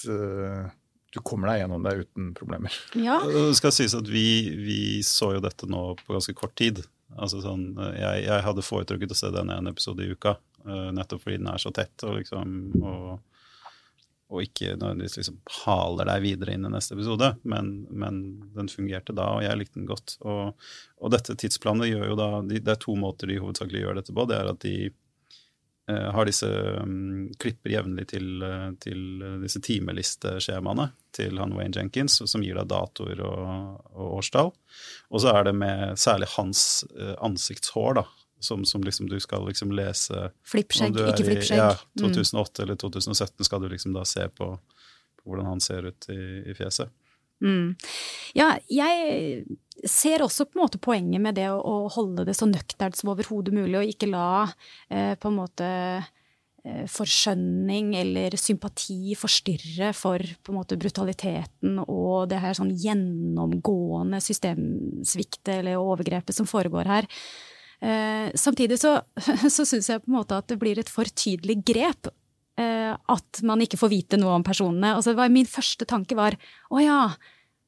du 1.13 1.19
kommer 1.21 1.51
deg 1.51 1.59
gjennom 1.61 1.83
det 1.85 1.93
uten 1.99 2.31
problemer. 2.37 2.73
Ja. 2.97 3.19
Det 3.27 3.51
skal 3.59 3.73
sies 3.75 3.93
at 3.93 4.07
vi, 4.09 4.53
vi, 4.57 4.77
så 5.05 5.35
jo 5.35 5.43
dette 5.43 5.69
nå 5.69 5.91
på 5.99 6.15
ganske 6.15 6.33
kort 6.37 6.55
tid. 6.57 6.81
Altså 7.13 7.43
sånn, 7.43 7.67
jeg, 7.93 8.23
jeg 8.25 8.45
hadde 8.47 8.65
foretrukket 8.65 9.13
å 9.13 9.17
se 9.17 9.29
den 9.33 9.51
ene 9.53 9.73
episode 9.75 10.05
i 10.05 10.15
uka. 10.15 10.39
Uh, 10.63 10.89
nettopp 10.95 11.25
fordi 11.25 11.41
den 11.41 11.51
er 11.51 11.59
så 11.59 11.73
tett 11.75 12.05
og, 12.07 12.15
liksom, 12.21 12.55
og, 12.79 13.07
og 14.31 14.43
ikke 14.45 14.77
nødvendigvis 14.77 15.17
liksom 15.19 15.41
haler 15.65 16.07
deg 16.07 16.23
videre 16.23 16.55
inn 16.55 16.67
i 16.67 16.71
neste 16.71 16.95
episode. 16.95 17.33
Men, 17.43 17.73
men, 17.91 18.23
den 18.55 18.71
fungerte 18.71 19.15
da, 19.17 19.27
og 19.35 19.43
jeg 19.43 19.59
likte 19.59 19.81
den 19.81 19.89
godt. 19.89 20.17
Og, 20.23 20.69
og 21.03 21.13
dette 21.13 21.35
tidsplanet 21.39 21.91
gjør 21.91 22.11
jo 22.13 22.19
da 22.19 22.29
de, 22.47 22.61
Det 22.63 22.75
er 22.75 22.83
to 22.83 22.95
måter 22.99 23.29
de 23.29 23.41
hovedsakelig 23.43 23.83
gjør 23.83 23.99
dette 23.99 24.15
på. 24.15 24.27
Det 24.29 24.39
er 24.39 24.51
at 24.53 24.63
de 24.63 24.73
eh, 24.87 26.09
har 26.15 26.29
disse 26.29 26.49
um, 26.79 27.27
klipper 27.43 27.75
jevnlig 27.75 28.07
til, 28.15 28.31
uh, 28.39 28.71
til 28.81 29.03
disse 29.43 29.61
timelisteskjemaene 29.67 30.89
til 31.13 31.43
han 31.43 31.53
Wayne 31.59 31.75
Jenkins, 31.75 32.21
som 32.23 32.41
gir 32.41 32.57
deg 32.57 32.71
datoer 32.71 33.19
og, 33.27 33.85
og 33.91 34.17
årstall. 34.21 34.53
Og 35.11 35.21
så 35.21 35.35
er 35.35 35.51
det 35.51 35.57
med 35.59 35.99
særlig 35.99 36.31
hans 36.39 36.85
ansiktshår, 37.21 37.99
da 37.99 38.07
som, 38.43 38.65
som 38.67 38.83
liksom 38.83 39.09
du 39.09 39.17
skal 39.23 39.45
liksom 39.47 39.71
lese 39.75 40.29
Flippskjegg, 40.47 40.97
ikke 40.99 41.27
flippskjegg. 41.29 41.61
Ja, 41.61 41.71
2008 41.99 42.61
mm. 42.61 42.65
eller 42.65 42.81
2017 42.83 43.47
skal 43.47 43.63
du 43.63 43.69
liksom 43.71 43.95
da 43.95 44.03
se 44.07 44.27
på, 44.29 44.51
på 45.19 45.29
hvordan 45.29 45.53
han 45.53 45.63
ser 45.63 45.89
ut 45.91 46.09
i, 46.11 46.21
i 46.51 46.57
fjeset. 46.57 46.91
Mm. 47.43 47.75
Ja, 48.37 48.53
jeg 48.71 49.43
ser 49.89 50.23
også 50.23 50.47
på 50.47 50.57
en 50.57 50.63
måte 50.63 50.79
poenget 50.81 51.21
med 51.23 51.35
det 51.35 51.49
å, 51.51 51.59
å 51.59 51.77
holde 51.91 52.25
det 52.27 52.35
så 52.37 52.47
nøkternt 52.47 52.97
som 52.99 53.11
overhodet 53.13 53.55
mulig, 53.55 53.75
og 53.79 53.93
ikke 53.93 54.11
la 54.11 54.27
eh, 54.87 55.13
på 55.19 55.29
en 55.29 55.39
måte 55.41 55.67
eh, 55.67 56.85
forskjønning 56.91 57.93
eller 57.99 58.37
sympati 58.39 59.17
forstyrre 59.19 59.91
for 59.97 60.23
på 60.23 60.53
en 60.53 60.59
måte 60.61 60.79
brutaliteten 60.79 61.81
og 61.83 62.29
det 62.31 62.39
her 62.43 62.55
sånn 62.57 62.71
gjennomgående 62.71 64.21
systemsviktet 64.23 65.57
eller 65.59 65.81
overgrepet 65.81 66.37
som 66.37 66.49
foregår 66.49 66.91
her. 66.95 67.11
Eh, 67.83 68.31
samtidig 68.35 68.79
så, 68.79 68.97
så 69.55 69.65
syns 69.67 69.89
jeg 69.91 70.03
på 70.03 70.11
en 70.11 70.19
måte 70.21 70.39
at 70.39 70.47
det 70.51 70.59
blir 70.61 70.79
et 70.79 70.91
for 70.91 71.09
tydelig 71.09 71.59
grep. 71.67 72.11
Eh, 72.59 72.91
at 72.93 73.43
man 73.43 73.63
ikke 73.63 73.79
får 73.81 73.91
vite 73.91 74.19
noe 74.21 74.37
om 74.37 74.45
personene. 74.45 74.95
Altså, 74.97 75.15
min 75.31 75.49
første 75.49 75.87
tanke 75.89 76.17
var 76.17 76.37
å 76.71 76.83
ja, 76.83 76.99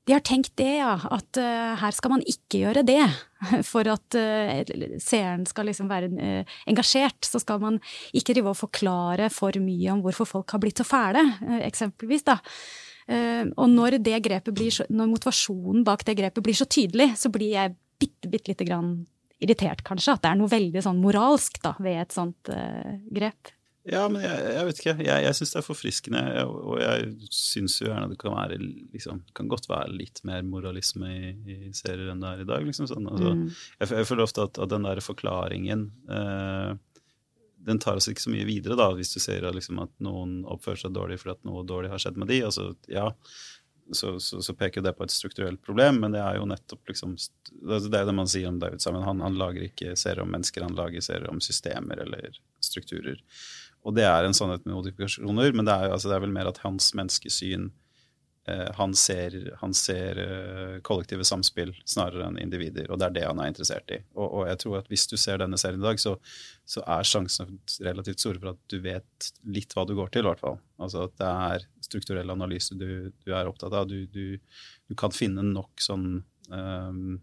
de 0.06 0.14
har 0.14 0.22
tenkt 0.22 0.54
det, 0.62 0.70
ja. 0.78 0.94
At 1.10 1.38
uh, 1.42 1.74
her 1.82 1.96
skal 1.98 2.12
man 2.14 2.24
ikke 2.30 2.60
gjøre 2.62 2.84
det. 2.86 3.02
For 3.72 3.88
at 3.90 4.18
uh, 4.18 4.52
seeren 5.02 5.48
skal 5.50 5.66
liksom 5.72 5.90
være 5.90 6.12
uh, 6.14 6.58
engasjert. 6.70 7.26
Så 7.26 7.42
skal 7.42 7.58
man 7.64 7.80
ikke 8.14 8.36
drive 8.38 8.54
og 8.54 8.60
forklare 8.60 9.32
for 9.34 9.58
mye 9.62 9.96
om 9.96 10.04
hvorfor 10.06 10.30
folk 10.30 10.54
har 10.54 10.62
blitt 10.62 10.82
så 10.82 10.86
fæle, 10.86 11.24
eksempelvis, 11.66 12.26
da. 12.28 12.38
og 13.58 13.68
når 13.70 13.98
det 14.06 14.20
grepet 14.26 14.54
blir 14.56 14.74
så, 14.74 14.86
når 14.90 15.10
motivasjonen 15.12 15.84
bak 15.86 16.06
det 16.06 16.16
grepet 16.18 16.46
blir 16.46 16.58
så 16.58 16.66
tydelig, 16.70 17.12
så 17.22 17.30
blir 17.34 17.52
jeg 17.54 17.76
bitte, 18.02 18.30
bitte 18.30 18.54
lite 18.54 18.68
grann 18.68 18.94
irritert, 19.44 19.84
kanskje. 19.86 20.16
At 20.16 20.24
det 20.24 20.32
er 20.32 20.40
noe 20.40 20.52
veldig 20.52 20.84
sånn 20.86 21.04
moralsk 21.04 21.60
da, 21.64 21.76
ved 21.84 22.02
et 22.06 22.16
sånt 22.16 22.52
uh, 22.54 22.96
grep. 23.14 23.52
Ja, 23.86 24.08
men 24.10 24.24
jeg, 24.24 24.38
jeg 24.56 24.66
vet 24.66 24.80
ikke. 24.82 24.94
Jeg, 25.06 25.24
jeg 25.28 25.38
syns 25.38 25.52
det 25.54 25.60
er 25.60 25.66
forfriskende. 25.68 26.22
Jeg, 26.34 26.46
og 26.50 26.80
jeg 26.82 27.30
syns 27.30 27.76
jo 27.84 27.92
gjerne 27.92 28.10
det 28.10 28.18
kan 28.22 28.34
være 28.34 28.58
liksom, 28.58 29.22
kan 29.38 29.52
godt 29.52 29.70
være 29.70 29.94
litt 29.94 30.24
mer 30.26 30.42
moralisme 30.48 31.12
i, 31.14 31.30
i 31.70 31.74
serier 31.78 32.10
enn 32.10 32.24
det 32.24 32.32
er 32.32 32.42
i 32.42 32.50
dag. 32.50 32.66
Liksom, 32.66 32.90
sånn. 32.90 33.06
altså, 33.12 33.36
mm. 33.38 33.46
jeg, 33.54 33.92
jeg, 33.92 34.10
føler 34.10 34.26
ofte 34.26 34.48
at, 34.50 34.58
at 34.66 34.74
den 34.74 34.90
der 34.90 35.04
forklaringen 35.06 35.86
eh, 36.10 36.72
den 37.66 37.82
tar 37.82 37.98
oss 38.00 38.10
ikke 38.10 38.26
så 38.26 38.34
mye 38.34 38.46
videre, 38.48 38.78
da, 38.78 38.90
hvis 38.98 39.14
du 39.16 39.20
ser 39.22 39.46
liksom, 39.54 39.80
at 39.82 39.94
noen 40.06 40.40
oppfører 40.50 40.86
seg 40.86 40.96
dårlig 40.96 41.18
fordi 41.22 41.36
at 41.36 41.48
noe 41.50 41.66
dårlig 41.68 41.94
har 41.94 42.02
skjedd 42.02 42.18
med 42.22 42.30
de. 42.34 42.42
Altså, 42.46 42.72
ja, 42.90 43.08
så, 43.92 44.20
så, 44.20 44.42
så, 44.42 44.54
peker 44.58 44.82
det 44.82 44.96
på 44.98 45.06
et 45.06 45.14
strukturelt 45.14 45.62
problem, 45.66 46.00
men 46.02 46.16
det 46.16 46.22
er 46.22 46.40
jo 46.40 46.48
nettopp 46.50 46.90
liksom, 46.90 47.16
Det 47.62 47.94
er 47.94 48.08
det 48.08 48.16
man 48.18 48.30
sier 48.30 48.50
om 48.50 48.58
David 48.60 48.82
Sammen. 48.82 49.06
Han, 49.06 49.22
han 49.22 49.38
lager 49.38 49.68
ikke 49.68 49.94
serier 50.00 50.24
om 50.24 50.32
mennesker, 50.34 50.66
han 50.66 50.78
lager 50.78 51.06
serier 51.06 51.30
om 51.30 51.42
systemer 51.44 52.02
eller 52.06 52.40
strukturer. 52.64 53.22
Og 53.86 53.94
det 53.94 54.08
er 54.10 54.26
en 54.26 54.34
sannhet 54.34 54.66
med 54.66 54.74
modifikasjoner, 54.74 55.54
men 55.54 55.68
det 55.68 55.76
er, 55.76 55.88
jo, 55.88 55.98
altså, 55.98 56.10
det 56.10 56.18
er 56.18 56.26
vel 56.26 56.34
mer 56.34 56.50
at 56.50 56.62
hans 56.64 56.90
menneskesyn 56.98 57.70
han 58.78 58.94
ser, 58.94 59.36
han 59.58 59.74
ser 59.74 60.20
eh, 60.22 60.74
kollektive 60.86 61.26
samspill 61.26 61.72
snarere 61.82 62.28
enn 62.28 62.38
individer, 62.38 62.92
og 62.92 63.00
det 63.02 63.08
er 63.08 63.16
det 63.16 63.24
han 63.26 63.40
er 63.42 63.50
interessert 63.50 63.90
i. 63.96 63.98
Og, 64.14 64.28
og 64.28 64.44
jeg 64.52 64.60
tror 64.62 64.76
at 64.80 64.92
hvis 64.92 65.08
du 65.10 65.16
ser 65.18 65.42
denne 65.42 65.58
serien 65.58 65.82
i 65.82 65.88
dag, 65.88 66.02
så, 66.02 66.14
så 66.70 66.84
er 66.98 67.08
sjansene 67.10 67.58
relativt 67.88 68.22
store 68.22 68.42
for 68.44 68.52
at 68.54 68.62
du 68.70 68.78
vet 68.84 69.32
litt 69.50 69.74
hva 69.74 69.88
du 69.90 69.96
går 69.98 70.14
til, 70.14 70.28
hvert 70.30 70.44
fall. 70.44 70.60
Altså 70.78 71.08
at 71.08 71.16
det 71.22 71.32
er 71.32 71.66
strukturell 71.88 72.36
analyse 72.36 72.78
du, 72.78 73.10
du 73.26 73.34
er 73.34 73.50
opptatt 73.50 73.74
av. 73.74 73.90
Du, 73.90 74.06
du, 74.14 74.38
du, 74.38 74.98
kan 75.00 75.14
finne 75.16 75.46
nok 75.46 75.82
sånn 75.82 76.10
um, 76.50 77.18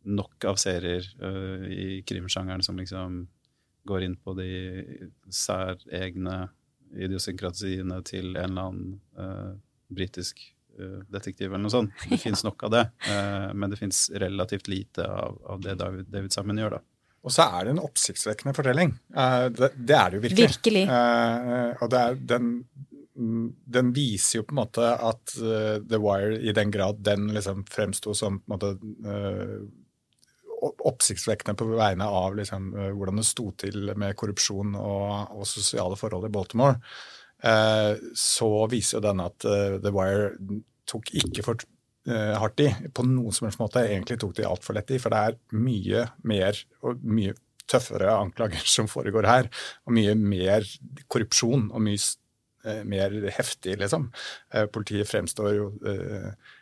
Nok 0.00 0.46
av 0.48 0.56
serier 0.56 1.04
uh, 1.20 1.66
i 1.68 2.00
krimsjangeren 2.08 2.64
som 2.64 2.78
liksom 2.80 3.18
går 3.88 4.06
inn 4.06 4.14
på 4.16 4.32
de 4.38 4.52
særegne 5.28 6.38
idiosynkrasiene 6.96 7.98
til 8.08 8.30
en 8.32 8.46
eller 8.46 8.70
annen 8.70 8.94
uh, 9.20 9.58
britisk 9.94 10.42
uh, 10.80 11.00
detektiv 11.12 11.48
eller 11.50 11.64
noe 11.64 11.74
sånt. 11.74 11.94
Det 12.04 12.14
ja. 12.18 12.22
fins 12.28 12.44
nok 12.46 12.66
av 12.68 12.74
det, 12.76 12.84
uh, 13.08 13.50
men 13.54 13.72
det 13.72 13.80
fins 13.80 14.06
relativt 14.22 14.70
lite 14.72 15.06
av, 15.06 15.40
av, 15.54 15.64
det 15.64 15.76
David, 15.80 16.08
David 16.12 16.36
Simon 16.36 16.62
gjør, 16.62 16.78
da. 16.78 16.84
Og 17.20 17.34
så 17.34 17.44
er 17.58 17.66
det 17.66 17.74
en 17.74 17.82
oppsiktsvekkende 17.84 18.54
fortelling. 18.56 18.94
Det, 19.12 19.68
det, 19.76 19.92
er 19.92 20.06
det 20.08 20.16
jo 20.16 20.20
virkelig. 20.24 20.44
Virkelig. 20.54 20.84
og 20.88 21.96
er, 21.98 22.14
den, 22.30 22.46
den, 23.76 23.90
viser 23.92 24.38
jo 24.38 24.46
på 24.48 24.54
en 24.54 24.60
måte 24.62 24.86
at 24.88 25.34
The 25.36 26.00
Wire, 26.00 26.38
i 26.40 26.54
den 26.56 26.72
grad 26.72 27.02
den 27.04 27.26
liksom 27.36 27.66
fremsto 27.68 28.16
som 28.16 28.38
på 28.40 28.48
en 28.48 28.54
måte 28.54 28.70
oppsiktsvekkende 30.60 31.56
på 31.56 31.64
vegne 31.64 32.06
av 32.06 32.36
liksom, 32.36 32.74
eh, 32.76 32.90
hvordan 32.96 33.20
det 33.20 33.26
sto 33.28 33.50
til 33.58 33.92
med 33.98 34.16
korrupsjon 34.18 34.76
og, 34.78 35.32
og 35.36 35.48
sosiale 35.48 35.96
forhold 35.98 36.28
i 36.28 36.32
Baltimore, 36.34 36.76
eh, 36.76 37.19
så 37.40 38.48
viser 38.68 38.98
jo 38.98 39.04
denne 39.04 39.28
at 39.30 39.46
uh, 39.48 39.76
The 39.80 39.92
Wire 39.94 40.32
tok 40.90 41.12
ikke 41.16 41.44
for 41.46 41.62
uh, 42.10 42.34
hardt 42.40 42.60
i 42.64 42.70
på 42.92 43.04
noen 43.08 43.32
som 43.32 43.48
helst 43.48 43.62
måte. 43.62 43.84
Egentlig 43.86 44.18
tok 44.20 44.34
de 44.36 44.48
altfor 44.48 44.76
lett 44.76 44.92
i, 44.92 45.00
for 45.00 45.14
det 45.14 45.22
er 45.22 45.38
mye 45.56 46.06
mer 46.28 46.60
og 46.84 47.04
mye 47.04 47.36
tøffere 47.70 48.12
anklager 48.12 48.64
som 48.76 48.90
foregår 48.90 49.28
her. 49.30 49.50
Og 49.86 49.96
mye 49.96 50.16
mer 50.18 50.66
korrupsjon 51.08 51.70
og 51.70 51.86
mye 51.86 52.02
mer 52.84 53.14
heftig, 53.32 53.78
liksom. 53.80 54.10
Politiet 54.74 55.08
fremstår 55.08 55.54
jo 55.56 55.68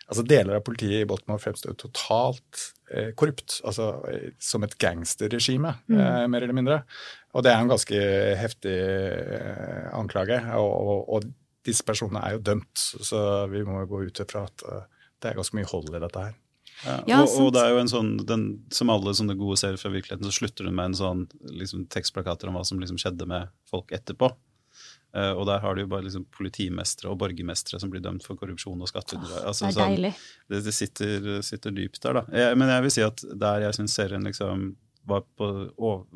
Altså 0.08 0.25
Deler 0.25 0.56
av 0.56 0.64
politiet 0.64 1.02
i 1.02 1.08
Baltimore 1.08 1.40
fremstår 1.42 1.75
totalt 1.76 2.62
eh, 2.94 3.11
korrupt. 3.18 3.58
Altså 3.68 3.90
eh, 4.08 4.30
som 4.40 4.64
et 4.64 4.76
gangsterregime, 4.80 5.75
mm. 5.85 5.99
eh, 6.00 6.23
mer 6.32 6.47
eller 6.47 6.56
mindre. 6.56 6.78
Og 7.38 7.45
det 7.47 7.52
er 7.52 7.62
en 7.62 7.71
ganske 7.71 7.99
heftig 8.40 8.75
eh, 8.75 9.87
anklage. 9.95 10.40
Og, 10.59 10.73
og, 10.75 11.04
og, 11.16 11.28
disse 11.68 11.85
personene 11.85 12.23
er 12.25 12.37
jo 12.37 12.45
dømt, 12.47 12.80
så 13.04 13.18
vi 13.50 13.61
må 13.66 13.83
jo 13.83 13.88
gå 13.90 13.99
ut 14.09 14.21
ifra 14.23 14.47
at 14.47 14.62
uh, 14.64 14.85
det 15.21 15.28
er 15.28 15.37
ganske 15.37 15.57
mye 15.59 15.68
hold 15.68 15.90
i 15.90 16.00
dette 16.00 16.23
her. 16.23 16.37
Ja, 17.11 17.18
og, 17.18 17.35
og, 17.42 17.49
det 17.52 17.61
er 17.61 17.75
jo 17.75 17.80
en 17.83 17.90
sånn, 17.90 18.12
den, 18.23 18.45
Som 18.73 18.92
alle 18.95 19.11
sånne 19.18 19.35
gode 19.37 19.59
serier 19.59 19.80
fra 19.80 19.90
virkeligheten, 19.90 20.25
så 20.25 20.33
slutter 20.33 20.68
den 20.68 20.76
med 20.78 20.92
en 20.92 20.97
sånn 20.97 21.25
liksom, 21.50 21.83
tekstplakater 21.92 22.49
om 22.49 22.57
hva 22.57 22.62
som 22.64 22.80
liksom 22.80 23.00
skjedde 23.02 23.26
med 23.28 23.50
folk 23.68 23.92
etterpå. 23.92 24.30
Uh, 25.12 25.35
og 25.35 25.45
der 25.50 25.61
har 25.64 25.76
du 25.76 25.83
jo 25.83 25.90
bare 25.90 26.07
liksom 26.07 26.25
politimestere 26.38 27.11
og 27.12 27.21
borgermestere 27.21 27.83
som 27.83 27.92
blir 27.92 28.04
dømt 28.04 28.25
for 28.25 28.38
korrupsjon 28.40 28.80
og 28.80 28.88
skatteunndragelse. 28.88 29.45
Altså, 29.50 29.66
det 29.66 29.71
er 29.75 29.76
sånn, 29.76 29.95
deilig. 29.99 30.14
det, 30.49 30.64
det 30.71 30.76
sitter, 30.78 31.30
sitter, 31.50 31.76
dypt 31.83 32.00
der, 32.07 32.23
da. 32.23 32.25
Jeg, 32.33 32.59
men 32.62 32.73
jeg 32.73 32.87
vil 32.87 32.97
si 32.97 33.04
at 33.11 33.28
der 33.45 33.66
jeg 33.66 33.80
syns 33.80 33.99
serien 33.99 34.30
liksom 34.30 34.71
var, 35.09 35.25
på, 35.37 35.52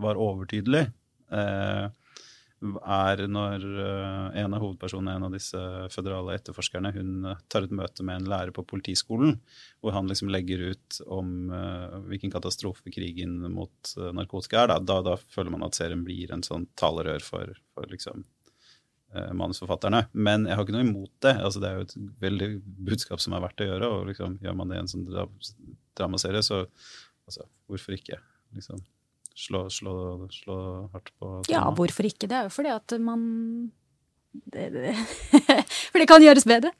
var 0.06 0.20
overtydelig, 0.20 0.86
er 1.32 3.22
når 3.26 3.64
uh, 3.66 4.26
en 4.38 4.54
av 4.54 4.62
hovedpersonene, 4.62 5.16
en 5.16 5.26
av 5.26 5.32
disse 5.34 5.62
føderale 5.94 6.36
etterforskerne, 6.38 6.92
hun 6.94 7.30
tar 7.50 7.66
et 7.66 7.74
møte 7.74 8.06
med 8.06 8.20
en 8.20 8.28
lærer 8.30 8.52
på 8.54 8.62
politiskolen, 8.68 9.38
hvor 9.82 9.96
han 9.96 10.10
liksom 10.10 10.30
legger 10.30 10.62
ut 10.70 11.00
om 11.10 11.50
hvilken 12.06 12.30
katastrofe 12.34 12.92
krigen 12.94 13.40
mot 13.50 13.96
narkotika 14.14 14.62
er. 14.62 14.74
Da. 14.74 14.78
Da, 14.92 15.00
da 15.12 15.16
føler 15.34 15.56
man 15.56 15.66
at 15.66 15.78
serien 15.78 16.04
blir 16.06 16.30
en 16.34 16.46
sånn 16.46 16.68
talerør 16.78 17.26
for, 17.26 17.58
for 17.74 17.90
liksom 17.90 18.22
Eh, 19.14 19.32
manusforfatterne. 19.36 20.06
Men 20.12 20.46
jeg 20.48 20.56
har 20.56 20.64
ikke 20.64 20.72
noe 20.72 20.86
imot 20.86 21.10
det. 21.20 21.34
Altså, 21.36 21.60
det 21.60 21.68
er 21.68 21.74
jo 21.76 21.84
et 21.84 21.96
veldig 22.22 22.46
budskap 22.88 23.20
som 23.20 23.34
er 23.36 23.42
verdt 23.44 23.60
å 23.60 23.66
gjøre. 23.66 23.90
og 23.92 24.06
liksom, 24.08 24.38
Gjør 24.40 24.54
man 24.56 24.72
det 24.72 24.78
i 24.78 24.80
en 24.80 24.88
sånn 24.88 25.04
dramaserie, 25.98 26.40
så 26.46 26.62
altså, 27.28 27.44
hvorfor 27.68 27.98
ikke? 27.98 28.16
Liksom, 28.56 28.80
slå, 29.38 29.66
slå, 29.72 29.94
slå 30.32 30.58
hardt 30.92 31.12
på 31.18 31.30
tema. 31.42 31.52
Ja, 31.52 31.64
hvorfor 31.76 32.08
ikke? 32.08 32.28
Det 32.30 32.38
er 32.38 32.48
jo 32.48 32.54
fordi 32.54 32.74
at 32.74 32.96
man 33.02 33.22
det, 34.32 34.70
det. 34.72 34.92
For 35.92 36.00
det 36.00 36.08
kan 36.08 36.24
gjøres 36.24 36.46
bedre. 36.48 36.72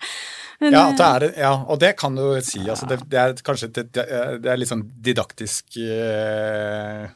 Men, 0.62 0.77
ja, 0.77 0.85
er, 0.95 1.27
ja, 1.41 1.53
og 1.67 1.81
det 1.83 1.95
kan 2.01 2.15
du 2.17 2.25
si. 2.45 2.62
Altså, 2.71 2.87
det, 2.88 3.03
det, 3.11 3.19
er 3.19 3.35
kanskje 3.45 3.69
det, 3.75 3.88
det 3.93 4.49
er 4.49 4.61
litt 4.61 4.71
sånn 4.71 4.85
didaktisk 5.03 5.77
eh, 5.83 7.11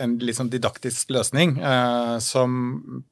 En 0.00 0.16
litt 0.22 0.38
sånn 0.38 0.50
didaktisk 0.52 1.12
løsning 1.14 1.58
eh, 1.60 2.16
som 2.24 3.02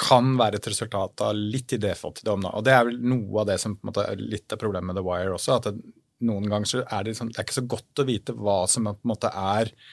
kan 0.00 0.32
være 0.36 0.58
et 0.58 0.66
resultat 0.66 1.22
av 1.22 1.36
litt 1.38 1.76
idéfattigdom. 1.76 2.48
Og 2.50 2.64
det 2.66 2.74
er 2.74 2.88
vel 2.88 2.98
noe 3.06 3.44
av 3.44 3.52
det 3.52 3.60
som 3.62 3.76
på 3.76 3.86
en 3.86 3.92
måte, 3.92 4.06
er 4.10 4.18
litt 4.18 4.52
av 4.52 4.60
problemet 4.60 4.90
med 4.90 4.98
The 4.98 5.04
Wire 5.06 5.36
også. 5.36 5.60
at 5.60 5.70
det, 5.70 5.94
Noen 6.24 6.46
ganger 6.48 6.70
så 6.70 6.80
er 6.82 7.04
det, 7.04 7.12
liksom, 7.12 7.30
det 7.32 7.40
er 7.40 7.46
ikke 7.46 7.56
så 7.58 7.68
godt 7.68 8.00
å 8.00 8.06
vite 8.08 8.34
hva 8.38 8.58
som 8.70 8.86
på 8.86 8.94
en 8.94 9.10
måte 9.10 9.28
er 9.28 9.68
eh, 9.68 9.88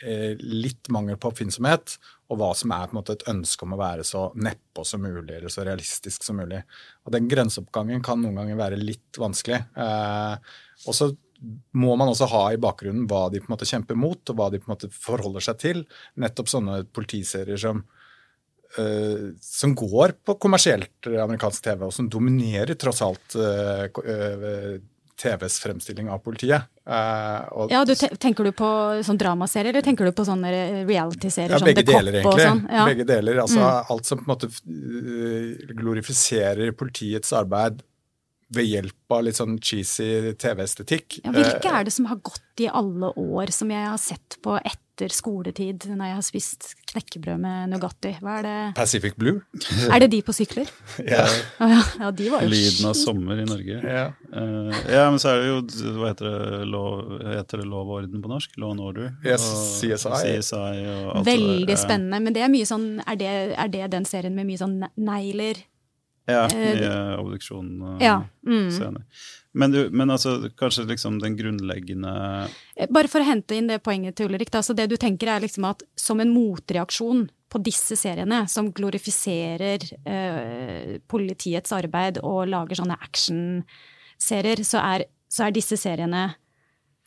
litt 0.00 0.88
mangel 0.88 1.18
på 1.20 1.28
oppfinnsomhet, 1.28 1.96
og 2.30 2.38
hva 2.38 2.50
som 2.56 2.72
er 2.74 2.86
på 2.86 2.94
en 2.94 3.00
måte 3.00 3.16
et 3.16 3.26
ønske 3.30 3.66
om 3.66 3.74
å 3.74 3.80
være 3.80 4.04
så 4.06 4.28
nedpå 4.38 4.84
som 4.86 5.02
mulig 5.02 5.34
eller 5.36 5.52
så 5.52 5.64
realistisk 5.66 6.24
som 6.24 6.38
mulig. 6.38 6.60
Og 7.04 7.14
Den 7.16 7.26
grenseoppgangen 7.30 8.04
kan 8.06 8.22
noen 8.22 8.38
ganger 8.38 8.60
være 8.60 8.78
litt 8.80 9.18
vanskelig. 9.18 9.58
Eh, 9.74 10.52
og 10.86 10.96
så 10.96 11.10
må 11.74 11.96
man 11.98 12.12
også 12.12 12.28
ha 12.30 12.42
i 12.52 12.60
bakgrunnen 12.60 13.08
hva 13.10 13.26
de 13.32 13.40
på 13.40 13.48
en 13.48 13.54
måte 13.56 13.68
kjemper 13.68 13.98
mot, 13.98 14.20
og 14.30 14.38
hva 14.38 14.50
de 14.52 14.60
på 14.60 14.68
en 14.68 14.74
måte 14.76 14.92
forholder 14.94 15.46
seg 15.48 15.58
til. 15.62 15.82
Nettopp 16.22 16.52
sånne 16.52 16.84
politiserier 16.90 17.60
som 17.60 17.86
Uh, 18.78 19.32
som 19.42 19.72
går 19.74 20.12
på 20.22 20.36
kommersielt 20.38 21.08
amerikansk 21.10 21.64
TV, 21.64 21.80
og 21.88 21.90
som 21.90 22.06
dominerer 22.06 22.76
tross 22.78 23.00
alt 23.02 23.34
uh, 23.34 23.88
uh, 23.90 24.76
TVs 25.20 25.58
fremstilling 25.60 26.08
av 26.10 26.22
politiet. 26.24 26.70
ja, 26.86 27.84
du 27.86 27.94
Tenker 27.94 28.48
du 28.48 28.52
på 28.56 28.70
sånn 29.06 29.20
dramaserier, 29.20 29.74
eller 29.74 29.84
tenker 29.84 30.08
du 30.08 30.14
på 30.16 30.24
sånne 30.26 30.50
reality-serier? 30.88 31.58
Ja, 31.58 31.64
begge 31.64 31.84
deler, 31.86 32.20
egentlig. 32.22 32.48
Sånn? 32.48 32.64
Ja. 32.72 32.88
Begge 32.88 33.06
deler. 33.08 33.42
Altså 33.44 33.60
mm. 33.60 33.92
alt 33.94 34.08
som 34.08 34.22
på 34.22 34.26
en 34.26 34.32
måte 34.32 35.76
glorifiserer 35.76 36.72
politiets 36.76 37.34
arbeid 37.36 37.84
ved 38.50 38.66
hjelp 38.66 39.14
av 39.14 39.24
litt 39.26 39.38
sånn 39.38 39.58
cheesy 39.62 40.32
TV-estetikk. 40.40 41.20
Ja, 41.22 41.34
hvilke 41.34 41.70
er 41.70 41.86
det 41.86 41.94
som 41.94 42.08
har 42.10 42.18
gått 42.26 42.64
i 42.64 42.66
alle 42.66 43.12
år, 43.14 43.52
som 43.54 43.70
jeg 43.70 43.86
har 43.86 44.00
sett 44.02 44.40
på 44.42 44.56
etter 44.58 44.89
etter 45.00 45.14
skoletid 45.14 45.86
når 45.88 46.10
jeg 46.10 46.16
har 46.18 46.24
spist 46.24 46.66
knekkebrød 46.90 47.40
med 47.40 47.70
Nugatti. 47.72 48.12
Hva 48.20 48.40
er 48.40 48.46
det? 48.46 48.56
Pacific 48.76 49.16
Blue. 49.16 49.40
Er 49.92 50.02
det 50.02 50.10
de 50.12 50.20
på 50.24 50.34
sykler? 50.36 50.68
ja. 51.00 51.24
ja. 51.60 51.80
ja 52.00 52.10
de 52.12 52.28
var 52.32 52.44
jo 52.44 52.50
Lyden 52.52 52.90
av 52.90 52.96
sommer 52.98 53.40
i 53.40 53.46
Norge. 53.48 53.78
Ja. 53.80 54.04
Uh, 54.34 54.74
ja, 54.90 55.06
men 55.10 55.18
så 55.22 55.32
er 55.32 55.40
det 55.40 55.48
jo 55.48 55.94
Hva 55.96 56.12
heter 56.12 56.28
det, 56.28 56.60
lov, 56.70 57.16
heter 57.24 57.62
det 57.62 57.68
lov 57.70 57.88
og 57.88 58.02
orden 58.02 58.22
på 58.22 58.32
norsk? 58.32 58.58
Law 58.60 58.74
and 58.74 58.84
Order? 58.84 59.10
Yes, 59.24 59.44
CSI. 59.80 60.12
CSI 60.20 60.84
og 60.84 61.10
alt 61.16 61.30
Veldig 61.30 61.68
det, 61.70 61.80
spennende. 61.80 62.20
Men 62.20 62.36
det 62.36 62.44
er 62.44 62.52
mye 62.52 62.68
sånn 62.68 62.88
er 63.06 63.20
det, 63.20 63.34
er 63.56 63.72
det 63.72 63.90
den 63.94 64.08
serien 64.08 64.36
med 64.36 64.48
mye 64.50 64.60
sånn 64.60 64.80
negler? 65.00 65.64
Ja, 66.28 66.44
i 66.52 66.84
uh, 66.84 67.18
obduksjon. 67.20 67.70
Uh, 67.82 67.96
ja. 68.02 68.22
Mm. 68.46 68.96
Men, 69.52 69.72
du, 69.72 69.80
men 69.90 70.10
altså, 70.10 70.50
kanskje 70.58 70.84
liksom 70.90 71.18
den 71.18 71.36
grunnleggende 71.36 72.12
eh, 72.76 72.90
Bare 72.92 73.10
for 73.10 73.22
å 73.22 73.26
hente 73.26 73.56
inn 73.58 73.70
det 73.70 73.80
poenget 73.82 74.18
til 74.18 74.30
Ulrik. 74.30 74.52
Altså 74.54 74.76
det 74.78 74.86
du 74.92 74.96
tenker 75.00 75.32
er 75.32 75.44
liksom 75.44 75.66
at 75.70 75.82
som 75.98 76.22
en 76.22 76.30
motreaksjon 76.34 77.26
på 77.50 77.62
disse 77.66 77.96
seriene, 77.98 78.44
som 78.46 78.68
glorifiserer 78.70 79.82
uh, 80.06 80.92
politiets 81.10 81.72
arbeid 81.74 82.20
og 82.22 82.44
lager 82.46 82.78
sånne 82.78 82.94
actionserier, 82.94 84.62
så, 84.62 84.84
er, 84.84 85.08
så 85.26 85.48
er 85.48 85.56
disse 85.56 85.74
seriene 85.80 86.28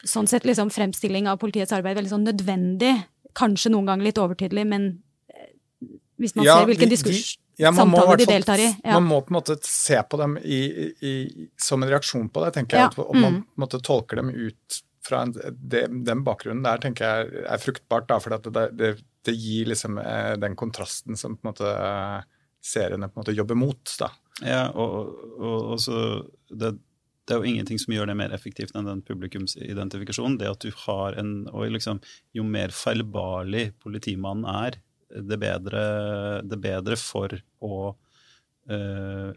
sånn 0.04 0.28
sett 0.28 0.44
liksom 0.44 0.68
fremstilling 0.74 1.30
av 1.32 1.40
politiets 1.40 1.72
arbeid 1.72 1.96
veldig 1.96 2.12
sånn 2.12 2.28
nødvendig. 2.28 2.92
Kanskje 3.40 3.72
noen 3.72 3.88
ganger 3.88 4.10
litt 4.10 4.20
overtydelig, 4.20 4.66
men 4.68 4.90
eh, 5.32 5.56
hvis 6.20 6.36
man 6.36 6.50
ja, 6.50 6.58
ser 6.60 6.68
hvilken 6.68 6.92
diskurs 6.92 7.38
ja, 7.58 7.74
samtaler 7.74 8.18
de 8.18 8.26
deltar 8.26 8.62
i. 8.62 8.70
Ja. 8.84 8.96
Man 8.98 9.10
må 9.10 9.22
på 9.22 9.34
en 9.34 9.40
måte 9.40 9.58
se 9.68 10.00
på 10.10 10.18
dem 10.20 10.38
i, 10.42 10.62
i, 11.06 11.14
som 11.62 11.84
en 11.84 11.92
reaksjon 11.92 12.30
på 12.34 12.44
det, 12.46 12.54
tenker 12.58 12.80
jeg. 12.80 12.90
Ja. 12.90 13.06
At, 13.06 13.16
man 13.16 13.40
mm. 13.40 13.44
måtte 13.62 13.82
tolke 13.84 14.18
dem 14.20 14.32
ut 14.34 14.80
fra 15.04 15.22
en, 15.26 15.34
det, 15.52 15.88
den 16.08 16.24
bakgrunnen 16.24 16.64
der 16.64 16.82
tenker 16.84 17.06
jeg 17.06 17.44
er 17.44 17.62
fruktbart. 17.62 18.08
Da, 18.10 18.20
for 18.24 18.36
det, 18.36 18.64
det, 18.80 18.94
det, 19.28 19.36
gir 19.36 19.70
liksom 19.72 20.00
eh, 20.02 20.34
den 20.42 20.56
kontrasten 20.60 21.20
som 21.20 21.38
på 21.38 21.46
en 21.46 21.52
måte 21.52 21.74
eh, 21.74 22.24
seriene 22.64 23.10
på 23.10 23.20
en 23.20 23.26
måte 23.26 23.36
jobber 23.36 23.60
mot. 23.60 23.84
Da. 24.00 24.10
Ja, 24.42 24.64
og, 24.72 25.14
og, 25.38 25.60
og 25.76 25.84
så 25.84 26.00
det, 26.50 26.74
det, 27.28 27.36
er 27.36 27.42
jo 27.42 27.52
ingenting 27.52 27.82
som 27.82 27.94
gjør 27.96 28.10
det 28.10 28.18
mer 28.20 28.34
effektivt 28.36 28.74
enn 28.78 28.90
den 28.90 29.04
publikumsidentifikasjonen. 29.06 30.40
Det 30.42 30.50
at 30.56 30.66
du 30.66 30.72
har 30.86 31.20
en 31.20 31.36
og 31.52 31.68
liksom, 31.76 32.02
Jo 32.34 32.48
mer 32.48 32.74
feilbarlig 32.76 33.72
politimannen 33.84 34.48
er, 34.50 34.80
det 35.10 35.40
bedre, 35.42 35.84
det 36.48 36.60
bedre 36.62 36.98
for 37.00 37.34
å 37.64 37.78
uh, 37.94 39.30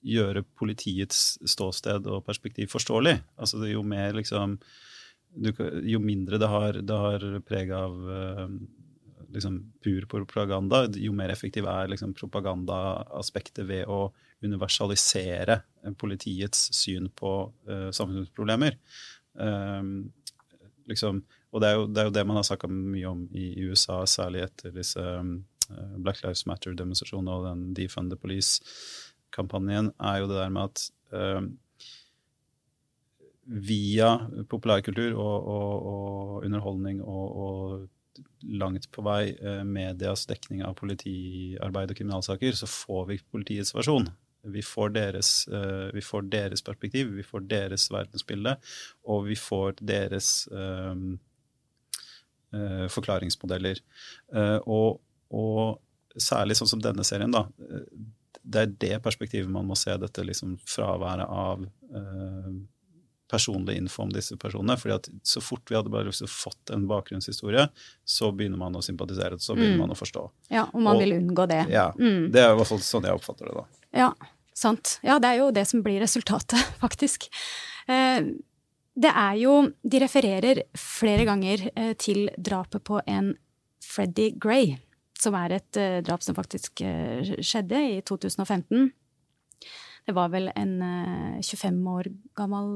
gjøre 0.00 0.44
politiets 0.56 1.38
ståsted 1.48 2.08
og 2.08 2.24
perspektiv 2.26 2.70
forståelig. 2.72 3.16
Altså 3.40 3.60
Jo 3.68 3.82
mer 3.86 4.14
liksom 4.16 4.58
du, 5.30 5.52
Jo 5.86 6.00
mindre 6.02 6.40
det 6.42 6.48
har, 6.50 6.80
det 6.82 7.00
har 7.04 7.26
preg 7.46 7.72
av 7.76 7.98
uh, 8.08 8.46
liksom 9.30 9.60
pur 9.84 10.06
propaganda, 10.10 10.86
jo 10.98 11.12
mer 11.14 11.30
effektiv 11.30 11.68
er 11.70 11.90
liksom 11.92 12.14
propagandaaspektet 12.18 13.66
ved 13.68 13.86
å 13.86 14.08
universalisere 14.42 15.60
politiets 16.00 16.70
syn 16.74 17.10
på 17.14 17.34
uh, 17.68 17.90
samfunnsproblemer. 17.94 18.78
Um, 19.34 20.10
liksom, 20.90 21.22
og 21.50 21.62
det 21.62 21.68
er, 21.68 21.78
jo, 21.78 21.86
det 21.90 22.02
er, 22.02 22.08
jo, 22.08 22.14
det 22.14 22.26
man 22.28 22.38
har 22.38 22.46
snakka 22.46 22.70
mye 22.70 23.08
om 23.10 23.24
i 23.34 23.48
USA, 23.66 24.04
særlig 24.06 24.44
etter 24.46 24.74
disse 24.74 25.02
um, 25.02 25.40
Black 25.98 26.22
Lives 26.22 26.44
Matter-demonstrasjonene 26.46 27.34
og 27.34 27.48
den 27.48 27.64
Defund 27.74 28.12
the 28.12 28.18
Police-kampanjen, 28.18 29.90
er 29.98 30.20
jo 30.22 30.30
det 30.30 30.38
der 30.38 30.52
med 30.54 30.70
at 30.70 30.84
um, 31.10 31.50
via 33.50 34.12
populærkultur 34.50 35.16
og, 35.18 35.48
og, 35.54 35.88
og 35.92 36.44
underholdning 36.46 37.02
og, 37.02 37.40
og, 37.46 37.88
langt 38.42 38.86
på 38.92 39.02
vei 39.06 39.30
uh, 39.38 39.62
medias 39.64 40.26
dekning 40.28 40.60
av 40.66 40.74
politiarbeid 40.78 41.92
og 41.92 41.98
kriminalsaker, 41.98 42.56
så 42.58 42.66
får 42.68 43.06
vi 43.08 43.16
politiets 43.32 43.72
versjon. 43.74 44.10
Vi 44.50 44.62
får, 44.64 44.92
deres, 44.96 45.30
uh, 45.52 45.88
vi 45.94 46.02
får 46.04 46.28
deres 46.32 46.62
perspektiv, 46.66 47.10
vi 47.16 47.24
får 47.24 47.46
deres 47.48 47.86
verdensbilde, 47.92 48.54
og 49.08 49.26
vi 49.28 49.38
får 49.38 49.80
deres 49.88 50.30
uh, 50.52 50.94
forklaringsmodeller. 52.90 53.78
Uh, 54.34 54.58
og, 54.66 55.00
og, 55.30 55.78
særlig 56.20 56.56
sånn 56.58 56.72
som 56.72 56.80
denne 56.82 57.04
serien, 57.06 57.30
da. 57.30 57.44
Det 58.40 58.64
er 58.64 58.72
det 58.82 58.96
perspektivet 59.04 59.50
man 59.52 59.68
må 59.68 59.76
se 59.78 59.94
dette 60.00 60.24
liksom 60.26 60.56
fraværet 60.66 61.28
av 61.30 61.62
personlig 63.30 63.76
info 63.78 64.02
om 64.02 64.12
disse 64.12 64.36
personene. 64.36 64.76
fordi 64.76 64.94
at 64.94 65.08
Så 65.22 65.40
fort 65.40 65.70
vi 65.70 65.76
hadde 65.76 65.92
bare 65.92 66.12
fått 66.12 66.70
en 66.74 66.86
bakgrunnshistorie, 66.90 67.68
så 68.04 68.32
begynner 68.32 68.58
man 68.58 68.76
å 68.76 68.82
sympatisere, 68.82 69.38
så 69.38 69.54
begynner 69.54 69.78
mm. 69.78 69.84
man 69.86 69.94
å 69.94 69.98
forstå. 69.98 70.26
Ja, 70.50 70.66
og 70.72 70.82
man 70.82 70.96
og, 70.96 71.04
vil 71.04 71.16
unngå 71.20 71.46
det. 71.50 71.62
Ja, 71.70 71.90
mm. 71.96 72.30
Det 72.34 72.42
er 72.42 72.54
i 72.54 72.58
hvert 72.58 72.72
fall 72.72 72.82
sånn 72.84 73.06
jeg 73.08 73.20
oppfatter 73.20 73.50
det, 73.50 73.56
da. 73.60 73.82
Ja, 74.02 74.12
sant. 74.56 74.98
Ja, 75.06 75.18
det 75.22 75.32
er 75.32 75.42
jo 75.44 75.50
det 75.54 75.66
som 75.70 75.84
blir 75.86 76.02
resultatet, 76.02 76.58
faktisk. 76.84 77.30
Eh, 77.86 78.34
det 79.00 79.10
er 79.16 79.36
jo 79.40 79.56
De 79.82 80.02
refererer 80.02 80.64
flere 80.78 81.26
ganger 81.28 81.68
eh, 81.74 81.92
til 82.00 82.28
drapet 82.36 82.84
på 82.86 83.00
en 83.08 83.34
Freddy 83.80 84.30
Gray, 84.38 84.76
som 85.18 85.36
er 85.38 85.56
et 85.56 85.78
eh, 85.80 86.00
drap 86.04 86.24
som 86.24 86.36
faktisk 86.36 86.82
eh, 86.86 87.36
skjedde 87.40 87.80
i 87.96 88.00
2015. 88.06 88.90
Det 90.08 90.14
var 90.16 90.30
vel 90.32 90.48
en 90.56 90.78
25 91.44 91.80
år 91.92 92.08
gammel 92.34 92.70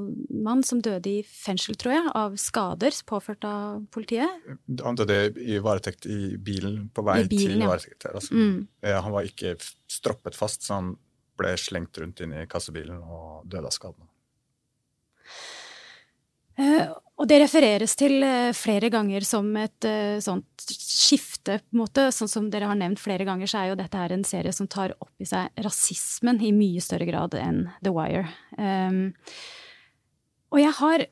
mann 0.45 0.61
som 0.63 0.83
døde 0.85 1.09
i 1.09 1.23
fengsel, 1.25 1.75
tror 1.81 1.95
jeg, 1.95 2.11
av 2.21 2.37
skader 2.39 2.95
påført 3.09 3.47
av 3.49 3.81
politiet. 3.91 4.45
Han 4.85 4.99
døde 5.01 5.33
i 5.41 5.57
varetekt 5.65 6.05
i 6.07 6.37
bilen 6.37 6.91
på 6.95 7.03
vei 7.09 7.23
bilen, 7.25 7.57
til 7.57 7.65
varetekt. 7.65 8.07
Altså. 8.13 8.37
Mm. 8.37 8.69
Han 8.85 9.17
var 9.17 9.27
ikke 9.27 9.57
stroppet 9.91 10.37
fast, 10.37 10.69
så 10.69 10.77
han 10.77 10.93
ble 11.41 11.57
slengt 11.59 11.97
rundt 11.99 12.21
inn 12.23 12.37
i 12.37 12.45
kassebilen 12.47 13.01
og 13.01 13.49
døde 13.49 13.73
av 13.73 13.75
skadene. 13.75 14.13
Eh, 16.55 16.87
og 17.15 17.29
det 17.31 17.39
refereres 17.45 17.95
til 17.99 18.19
eh, 18.27 18.53
flere 18.57 18.91
ganger 18.93 19.27
som 19.27 19.47
et 19.59 19.87
uh, 19.87 20.19
sånt 20.23 20.65
skifte, 20.67 21.61
på 21.63 21.77
en 21.77 21.83
måte. 21.85 22.09
Sånn 22.15 22.31
som 22.31 22.49
dere 22.51 22.69
har 22.71 22.79
nevnt 22.79 23.03
flere 23.03 23.27
ganger, 23.27 23.51
så 23.51 23.61
er 23.61 23.73
jo 23.73 23.79
dette 23.79 23.99
her 23.99 24.15
en 24.15 24.27
serie 24.27 24.55
som 24.55 24.71
tar 24.71 24.97
opp 24.99 25.13
i 25.23 25.29
seg 25.29 25.51
rasismen 25.63 26.43
i 26.43 26.55
mye 26.55 26.83
større 26.83 27.07
grad 27.07 27.37
enn 27.39 27.69
The 27.85 27.95
Wire. 27.95 28.27
Um, 28.59 29.13
og 30.55 30.63
jeg 30.63 30.75
har 30.81 31.07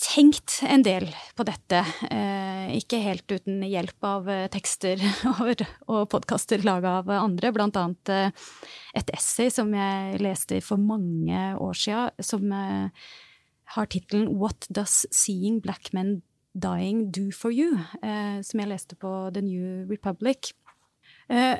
tenkt 0.00 0.58
en 0.64 0.82
del 0.84 1.10
på 1.36 1.44
dette, 1.48 1.84
uh, 2.08 2.72
ikke 2.72 3.04
helt 3.04 3.28
uten 3.28 3.60
hjelp 3.68 4.08
av 4.08 4.28
tekster 4.52 5.00
og, 5.36 5.64
og 5.84 6.04
podkaster 6.12 6.64
laga 6.64 6.98
av 7.02 7.12
andre, 7.20 7.52
blant 7.56 7.76
annet 7.76 8.14
et 8.96 9.12
essay 9.16 9.52
som 9.52 9.72
jeg 9.76 10.20
leste 10.24 10.64
for 10.64 10.80
mange 10.80 11.50
år 11.60 11.76
sia, 11.76 12.06
som 12.24 12.48
har 13.76 13.90
tittelen 13.90 14.28
What 14.40 14.66
Does 14.72 15.04
Seeing 15.14 15.60
Black 15.62 15.92
Men 15.96 16.20
Dying 16.58 17.10
Do 17.14 17.30
For 17.34 17.54
You? 17.54 17.78
Eh, 18.02 18.40
som 18.46 18.62
jeg 18.62 18.70
leste 18.70 18.98
på 18.98 19.10
The 19.34 19.42
New 19.44 19.86
Republic. 19.90 20.52
Eh, 21.30 21.58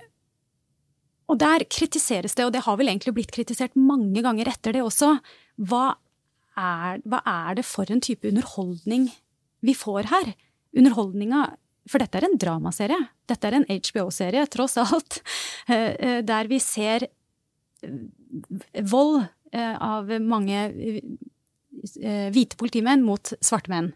og 1.30 1.38
der 1.38 1.62
kritiseres 1.70 2.34
det, 2.34 2.46
og 2.46 2.54
det 2.54 2.64
har 2.66 2.78
vel 2.80 2.90
egentlig 2.90 3.14
blitt 3.14 3.34
kritisert 3.34 3.76
mange 3.78 4.22
ganger 4.24 4.50
etter 4.50 4.74
det 4.74 4.82
også, 4.82 5.14
hva 5.70 5.94
er, 6.58 6.98
hva 7.06 7.20
er 7.22 7.60
det 7.60 7.66
for 7.68 7.90
en 7.92 8.02
type 8.02 8.26
underholdning 8.26 9.06
vi 9.62 9.76
får 9.76 10.10
her? 10.10 10.34
Underholdninga 10.76 11.50
For 11.90 11.98
dette 11.98 12.18
er 12.20 12.26
en 12.26 12.36
dramaserie. 12.38 12.98
Dette 13.26 13.48
er 13.48 13.54
en 13.56 13.64
HBO-serie, 13.66 14.44
tross 14.52 14.76
alt. 14.78 15.22
Eh, 15.70 15.94
eh, 15.96 16.18
der 16.26 16.46
vi 16.50 16.58
ser 16.62 17.06
eh, 17.06 17.94
vold 18.90 19.24
eh, 19.52 19.76
av 19.80 20.10
mange 20.22 20.60
hvite 21.80 22.58
politimenn 22.60 23.06
mot 23.06 23.32
svarte 23.40 23.72
menn. 23.72 23.94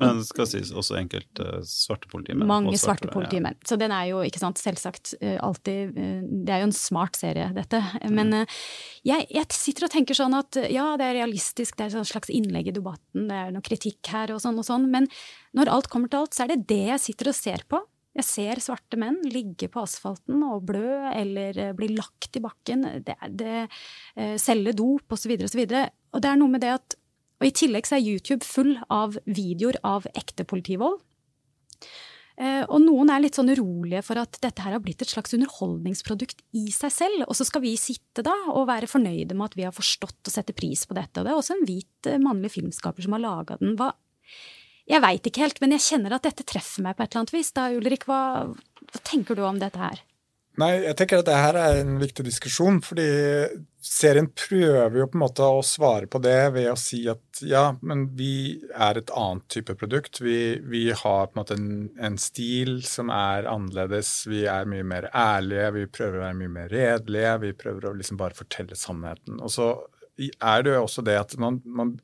Men 0.00 0.22
det 0.22 0.24
skal 0.24 0.46
sies 0.48 0.70
også 0.72 0.96
enkelt 0.96 1.40
uh, 1.44 1.58
svarte 1.68 2.08
politimenn. 2.08 2.48
Mange 2.48 2.72
svarte, 2.72 3.04
svarte 3.04 3.12
politimenn. 3.12 3.58
Ja. 3.58 3.68
Så 3.68 3.76
den 3.80 3.92
er 3.92 4.06
jo 4.08 4.22
ikke 4.24 4.40
sant, 4.40 4.60
selvsagt 4.62 5.12
uh, 5.20 5.36
alltid 5.44 5.92
Det 5.92 6.54
er 6.54 6.62
jo 6.62 6.70
en 6.70 6.76
smart 6.76 7.18
serie, 7.20 7.50
dette. 7.52 7.82
Men 8.08 8.32
jeg, 9.04 9.26
jeg, 9.28 9.44
sitter 9.52 9.88
og 9.88 9.92
tenker 9.92 10.16
sånn 10.16 10.38
at 10.38 10.56
ja, 10.72 10.94
det 10.96 11.10
er 11.10 11.18
realistisk, 11.20 11.76
det 11.76 11.90
er 11.90 12.00
et 12.00 12.08
slags 12.08 12.32
innlegg 12.32 12.72
i 12.72 12.76
debatten, 12.78 13.28
det 13.28 13.36
er 13.36 13.52
noe 13.52 13.66
kritikk 13.66 14.12
her 14.14 14.32
og 14.32 14.40
sånn 14.40 14.60
og 14.62 14.68
sånn, 14.68 14.88
men 14.92 15.10
når 15.56 15.68
alt 15.74 15.92
kommer 15.92 16.08
til 16.08 16.22
alt, 16.22 16.36
så 16.36 16.46
er 16.46 16.54
det 16.54 16.62
det 16.72 16.84
jeg 16.94 17.04
sitter 17.10 17.32
og 17.32 17.36
ser 17.36 17.66
på. 17.68 17.82
Jeg 18.12 18.28
ser 18.28 18.60
svarte 18.60 18.98
menn 19.00 19.20
ligge 19.32 19.70
på 19.72 19.82
asfalten 19.86 20.42
og 20.44 20.66
blø 20.68 20.98
eller 21.16 21.72
bli 21.76 21.92
lagt 21.94 22.36
i 22.36 22.42
bakken, 22.44 22.84
det, 23.06 23.16
det, 23.40 23.62
selge 24.40 24.74
dop 24.76 25.16
osv. 25.16 25.32
osv. 25.48 25.62
Og 25.64 26.20
det 26.20 26.28
er 26.28 26.40
noe 26.40 26.52
med 26.52 26.64
det 26.64 26.74
at 26.76 26.98
Og 27.42 27.48
i 27.48 27.56
tillegg 27.58 27.88
så 27.88 27.96
er 27.96 28.04
YouTube 28.06 28.46
full 28.46 28.76
av 28.92 29.16
videoer 29.26 29.80
av 29.82 30.04
ekte 30.14 30.44
politivold. 30.46 31.00
Eh, 32.40 32.62
og 32.64 32.80
noen 32.80 33.10
er 33.12 33.20
litt 33.22 33.36
sånn 33.36 33.52
urolige 33.52 34.00
for 34.06 34.20
at 34.22 34.38
dette 34.42 34.64
her 34.64 34.74
har 34.74 34.82
blitt 34.82 35.04
et 35.04 35.10
slags 35.10 35.34
underholdningsprodukt 35.36 36.40
i 36.56 36.64
seg 36.74 36.94
selv. 36.94 37.26
Og 37.28 37.36
så 37.36 37.46
skal 37.48 37.64
vi 37.64 37.74
sitte 37.80 38.24
da 38.24 38.34
og 38.54 38.68
være 38.70 38.90
fornøyde 38.90 39.36
med 39.36 39.50
at 39.50 39.58
vi 39.58 39.66
har 39.66 39.76
forstått 39.76 40.30
og 40.30 40.34
sette 40.34 40.56
pris 40.56 40.86
på 40.88 40.96
dette. 40.96 41.20
Og 41.20 41.26
det 41.26 41.34
er 41.34 41.40
også 41.40 41.58
en 41.58 41.66
hvit 41.68 42.10
eh, 42.10 42.22
mannlig 42.22 42.54
filmskaper 42.56 43.04
som 43.04 43.16
har 43.16 43.24
laga 43.24 43.58
den. 43.60 43.76
Hva 43.78 43.92
Jeg 44.90 45.02
veit 45.04 45.26
ikke 45.28 45.44
helt, 45.44 45.60
men 45.62 45.76
jeg 45.76 45.86
kjenner 45.86 46.16
at 46.16 46.24
dette 46.26 46.46
treffer 46.48 46.84
meg 46.84 46.96
på 46.96 47.04
et 47.04 47.12
eller 47.12 47.22
annet 47.22 47.36
vis. 47.36 47.52
Da, 47.54 47.68
Ulrik, 47.70 48.08
hva, 48.08 48.22
hva 48.50 49.04
tenker 49.06 49.38
du 49.38 49.44
om 49.46 49.60
dette 49.62 49.78
her? 49.78 50.02
Nei, 50.60 50.72
jeg 50.84 50.96
tenker 50.98 51.22
at 51.22 51.28
det 51.30 51.36
her 51.38 51.56
er 51.56 51.78
en 51.80 51.94
viktig 51.96 52.26
diskusjon, 52.26 52.82
fordi 52.84 53.06
serien 53.82 54.26
prøver 54.36 54.98
jo 54.98 55.06
på 55.08 55.16
en 55.16 55.22
måte 55.22 55.46
å 55.48 55.62
svare 55.64 56.10
på 56.12 56.20
det 56.22 56.50
ved 56.52 56.68
å 56.68 56.76
si 56.76 57.00
at 57.08 57.40
ja, 57.48 57.62
men 57.80 58.04
vi 58.18 58.60
er 58.76 59.00
et 59.00 59.12
annet 59.16 59.46
type 59.54 59.72
produkt. 59.80 60.20
Vi, 60.20 60.58
vi 60.68 60.84
har 60.92 61.30
på 61.30 61.32
en 61.32 61.40
måte 61.40 61.56
en, 61.56 61.72
en, 61.96 62.20
stil 62.20 62.82
som 62.84 63.08
er 63.16 63.48
annerledes. 63.48 64.12
Vi 64.28 64.44
er 64.50 64.68
mye 64.68 64.84
mer 64.92 65.08
ærlige, 65.08 65.72
vi 65.78 65.88
prøver 65.88 66.20
å 66.20 66.24
være 66.26 66.40
mye 66.42 66.54
mer 66.58 66.72
redelige. 66.74 67.34
Vi 67.46 67.56
prøver 67.64 67.88
å 67.88 67.96
liksom 67.96 68.20
bare 68.20 68.36
fortelle 68.36 68.76
sannheten. 68.76 69.40
Og 69.40 69.56
så 69.56 69.72
er 70.20 70.66
det 70.66 70.76
jo 70.76 70.84
også 70.84 71.06
det 71.08 71.16
at 71.16 71.32
man, 71.40 71.62
man 71.64 71.96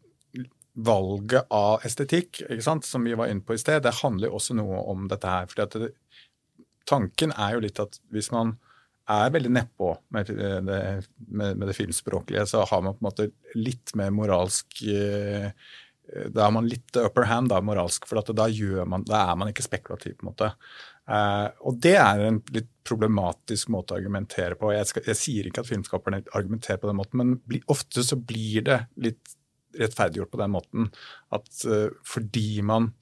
Valget 0.79 1.49
av 1.55 1.83
estetikk, 1.87 2.43
som 2.63 3.05
vi 3.05 3.17
var 3.19 3.31
inne 3.31 3.43
på 3.43 3.57
i 3.57 3.61
sted, 3.61 3.83
det 3.83 3.97
handler 3.99 4.35
også 4.35 4.55
noe 4.55 4.85
om 4.93 5.09
dette 5.11 5.27
her. 5.27 5.49
fordi 5.51 5.83
det, 5.87 5.93
tanken 6.89 7.35
er 7.37 7.57
jo 7.57 7.65
litt 7.65 7.81
at 7.83 7.99
hvis 8.15 8.31
man 8.35 8.57
er 9.09 9.33
veldig 9.33 9.51
nedpå 9.57 9.91
med, 10.15 10.31
med, 10.65 11.05
med, 11.57 11.67
det 11.67 11.77
filmspråklige, 11.77 12.45
så 12.47 12.65
har 12.69 12.83
man 12.85 12.97
på 12.97 13.03
en 13.03 13.09
måte 13.09 13.29
litt 13.57 13.95
mer 13.97 14.13
moralsk 14.13 14.83
eh, 14.85 15.49
Da 16.29 16.45
har 16.45 16.53
man 16.53 16.69
litt 16.69 16.97
upper 16.97 17.27
hand 17.29 17.51
da, 17.53 17.63
moralsk, 17.65 18.07
for 18.09 18.21
da, 18.21 18.49
man, 18.85 19.07
da, 19.09 19.25
er 19.31 19.41
man 19.41 19.51
ikke 19.51 19.65
spekulativ. 19.65 20.19
på 20.19 20.27
en 20.27 20.31
måte. 20.31 20.53
Uh, 21.09 21.49
og 21.65 21.79
det 21.81 21.95
er 21.97 22.21
en 22.21 22.39
litt 22.53 22.69
problematisk 22.89 23.71
måte 23.73 23.95
å 23.95 23.99
argumentere 24.01 24.57
på. 24.61 24.75
Jeg, 24.77 24.89
skal, 24.91 25.05
jeg 25.09 25.21
sier 25.21 25.49
ikke 25.49 25.65
at 25.65 25.71
filmskaperne 25.71 26.23
argumenterer 26.37 26.81
på 26.81 26.89
den 26.91 26.99
måten, 27.01 27.21
men 27.21 27.37
bli, 27.49 27.63
ofte 27.73 28.05
så 28.05 28.17
blir 28.21 28.65
det 28.69 28.83
litt 29.01 29.38
rettferdiggjort 29.77 30.33
på 30.33 30.41
den 30.41 30.55
måten 30.55 30.91
at 31.35 31.49
uh, 31.69 31.91
fordi 32.07 32.63
man 32.67 32.93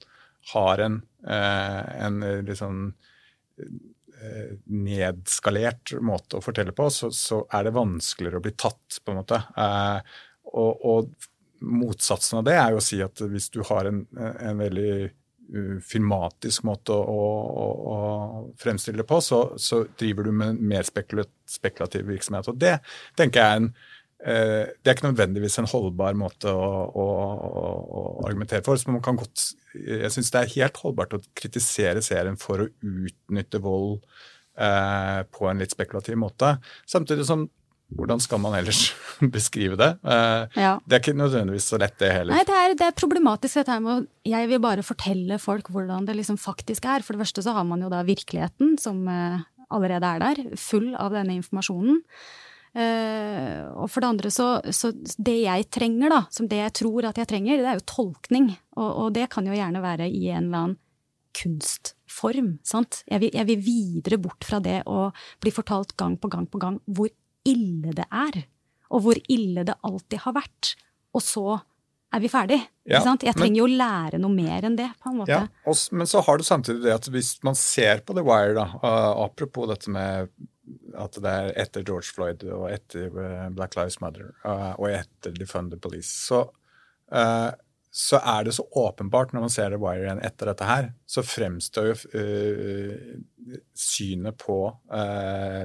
har 0.53 0.83
en, 0.83 1.01
uh, 1.27 1.83
en 2.03 2.19
liksom 2.47 2.89
Eh, 4.17 4.53
nedskalert 4.65 5.91
måte 6.01 6.39
å 6.39 6.41
fortelle 6.41 6.73
på, 6.73 6.87
så, 6.89 7.11
så, 7.13 7.43
er 7.53 7.67
det 7.67 7.75
vanskeligere 7.75 8.39
å 8.39 8.45
bli 8.47 8.53
tatt, 8.57 8.97
på 9.05 9.13
en 9.13 9.19
måte. 9.19 9.37
Eh, 9.53 10.15
og, 10.57 10.85
og, 10.89 11.11
motsatsen 11.57 12.37
av 12.39 12.43
det 12.45 12.53
er 12.53 12.73
jo 12.73 12.79
å 12.79 12.85
si 12.85 12.99
at 13.01 13.21
hvis 13.29 13.47
du 13.49 13.63
har 13.65 13.87
en, 13.89 14.03
en 14.17 14.59
veldig 14.61 15.07
filmatisk 15.81 16.67
måte 16.69 16.93
å, 16.93 17.23
å, 17.25 17.67
å, 17.93 17.95
fremstille 18.61 19.01
det 19.01 19.07
på, 19.09 19.17
så, 19.25 19.39
så, 19.57 19.79
driver 19.97 20.27
du 20.27 20.35
med 20.37 20.59
mer 20.61 20.85
spekulativ 20.85 22.05
virksomhet. 22.09 22.49
Og 22.51 22.59
det 22.61 22.75
tenker 23.17 23.41
jeg 23.41 23.55
er 23.55 23.63
en 23.63 23.71
det 24.17 24.89
er 24.89 24.95
ikke 24.95 25.11
nødvendigvis 25.11 25.59
en 25.61 25.69
holdbar 25.69 26.15
måte 26.17 26.49
å, 26.49 26.69
å, 26.89 27.05
å 27.85 28.01
argumentere 28.25 28.65
for. 28.65 28.79
Så 28.79 28.89
man 28.89 29.03
kan 29.05 29.19
godt, 29.19 29.51
jeg 29.77 30.09
syns 30.13 30.31
det 30.33 30.41
er 30.41 30.55
helt 30.55 30.79
holdbart 30.81 31.13
å 31.13 31.21
kritisere 31.37 32.01
serien 32.05 32.39
for 32.41 32.65
å 32.65 32.69
utnytte 32.81 33.61
vold 33.61 33.99
eh, 34.57 35.21
på 35.31 35.47
en 35.49 35.61
litt 35.61 35.75
spekulativ 35.75 36.17
måte. 36.19 36.55
Samtidig 36.89 37.27
som 37.29 37.45
hvordan 37.95 38.19
skal 38.19 38.41
man 38.43 38.57
ellers 38.57 38.89
beskrive 39.35 39.77
det? 39.79 39.91
Eh, 40.03 40.63
ja. 40.63 40.73
Det 40.83 40.97
er 40.97 41.03
ikke 41.03 41.17
nødvendigvis 41.17 41.69
så 41.71 41.79
lett, 41.79 41.95
det 42.01 42.11
heller. 42.11 42.35
Nei, 42.35 42.47
det 42.47 42.57
er, 42.57 42.75
det 42.79 42.89
er 42.89 42.97
problematisk 42.97 43.61
dette 43.61 43.75
her 43.77 43.83
med 43.83 44.09
Jeg 44.27 44.49
vil 44.51 44.63
bare 44.63 44.83
fortelle 44.85 45.39
folk 45.39 45.71
hvordan 45.71 46.09
det 46.09 46.17
liksom 46.19 46.39
faktisk 46.41 46.89
er. 46.89 47.05
For 47.05 47.15
det 47.15 47.23
første 47.23 47.45
så 47.45 47.55
har 47.55 47.67
man 47.69 47.85
jo 47.85 47.91
da 47.93 48.03
virkeligheten, 48.07 48.75
som 48.81 49.05
eh, 49.11 49.45
allerede 49.73 50.11
er 50.17 50.25
der, 50.25 50.43
full 50.59 50.91
av 50.99 51.15
denne 51.15 51.37
informasjonen. 51.39 52.03
Uh, 52.77 53.73
og 53.81 53.87
for 53.89 54.03
det 54.03 54.09
andre 54.11 54.29
så, 54.29 54.47
så, 54.69 54.91
Det 54.93 55.33
jeg 55.39 55.65
trenger, 55.73 56.11
da, 56.13 56.19
som 56.29 56.45
det 56.45 56.59
jeg 56.59 56.73
tror 56.83 57.07
at 57.09 57.17
jeg 57.17 57.29
trenger, 57.31 57.57
det 57.57 57.71
er 57.71 57.79
jo 57.79 57.87
tolkning. 57.89 58.51
Og, 58.77 58.89
og 58.89 59.15
det 59.15 59.29
kan 59.33 59.47
jo 59.49 59.55
gjerne 59.57 59.81
være 59.81 60.09
i 60.09 60.27
en 60.29 60.49
eller 60.49 60.59
annen 60.59 60.77
kunstform. 61.37 62.51
sant? 62.65 63.01
Jeg 63.09 63.23
vil, 63.23 63.33
jeg 63.33 63.49
vil 63.49 63.63
videre 63.65 64.19
bort 64.21 64.45
fra 64.47 64.59
det 64.63 64.81
å 64.89 65.07
bli 65.43 65.53
fortalt 65.53 65.95
gang 65.97 66.17
på 66.21 66.29
gang 66.33 66.45
på 66.49 66.61
gang 66.61 66.79
hvor 66.85 67.09
ille 67.47 67.93
det 67.95 68.05
er, 68.09 68.43
og 68.93 69.03
hvor 69.05 69.19
ille 69.31 69.65
det 69.67 69.77
alltid 69.85 70.23
har 70.25 70.37
vært. 70.37 70.75
Og 71.17 71.23
så 71.23 71.59
er 72.13 72.23
vi 72.23 72.31
ferdig. 72.31 72.59
Ja, 72.87 73.01
jeg 73.03 73.35
trenger 73.35 73.59
jo 73.59 73.65
å 73.67 73.77
lære 73.79 74.19
noe 74.21 74.31
mer 74.31 74.67
enn 74.67 74.77
det. 74.79 74.87
på 75.01 75.11
en 75.11 75.17
måte. 75.21 75.33
Ja, 75.33 75.47
og, 75.67 75.79
men 75.91 76.07
så 76.09 76.21
har 76.23 76.39
du 76.39 76.45
samtidig 76.47 76.85
det 76.85 76.93
at 76.95 77.09
hvis 77.11 77.35
man 77.43 77.57
ser 77.59 78.05
på 78.05 78.15
The 78.15 78.23
Wire, 78.25 78.53
da, 78.55 78.67
uh, 78.79 79.25
apropos 79.25 79.67
dette 79.71 79.91
med 79.91 80.31
at 80.97 81.19
det 81.23 81.31
er 81.31 81.53
etter 81.63 81.85
George 81.87 82.11
Floyd 82.15 82.43
og 82.49 82.67
etter 82.71 83.13
uh, 83.13 83.47
Black 83.55 83.77
Lives 83.77 83.99
Matter 84.03 84.33
uh, 84.43 84.73
og 84.75 84.89
etter 84.91 85.35
Defund 85.35 85.71
the 85.73 85.79
Police, 85.81 86.11
så 86.27 86.43
uh, 87.13 87.53
så 87.97 88.19
er 88.19 88.43
det 88.45 88.51
så 88.53 88.65
åpenbart 88.77 89.31
når 89.33 89.41
man 89.41 89.49
ser 89.49 89.71
The 89.73 89.79
Wire 89.81 90.03
igjen 90.03 90.19
etter 90.21 90.51
dette 90.51 90.65
her, 90.67 90.89
så 91.09 91.23
fremstår 91.25 91.87
jo 91.87 91.93
synet 93.73 94.37
på 94.37 94.57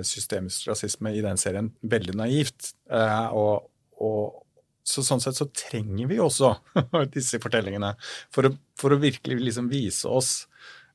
systemisk 0.06 0.70
rasisme 0.70 1.12
i 1.12 1.20
den 1.20 1.36
serien 1.36 1.68
veldig 1.82 2.14
naivt. 2.16 2.70
Og, 2.88 3.66
og, 4.00 4.38
så 4.80 5.04
sånn 5.04 5.20
sett 5.20 5.36
så 5.36 5.50
trenger 5.52 6.08
vi 6.08 6.22
også 6.22 6.54
disse 7.18 7.42
fortellingene 7.42 7.92
for 8.32 8.48
å, 8.48 8.54
for 8.80 8.94
å 8.94 9.02
virkelig 9.02 9.42
liksom 9.50 9.68
vise 9.68 10.08
oss 10.08 10.32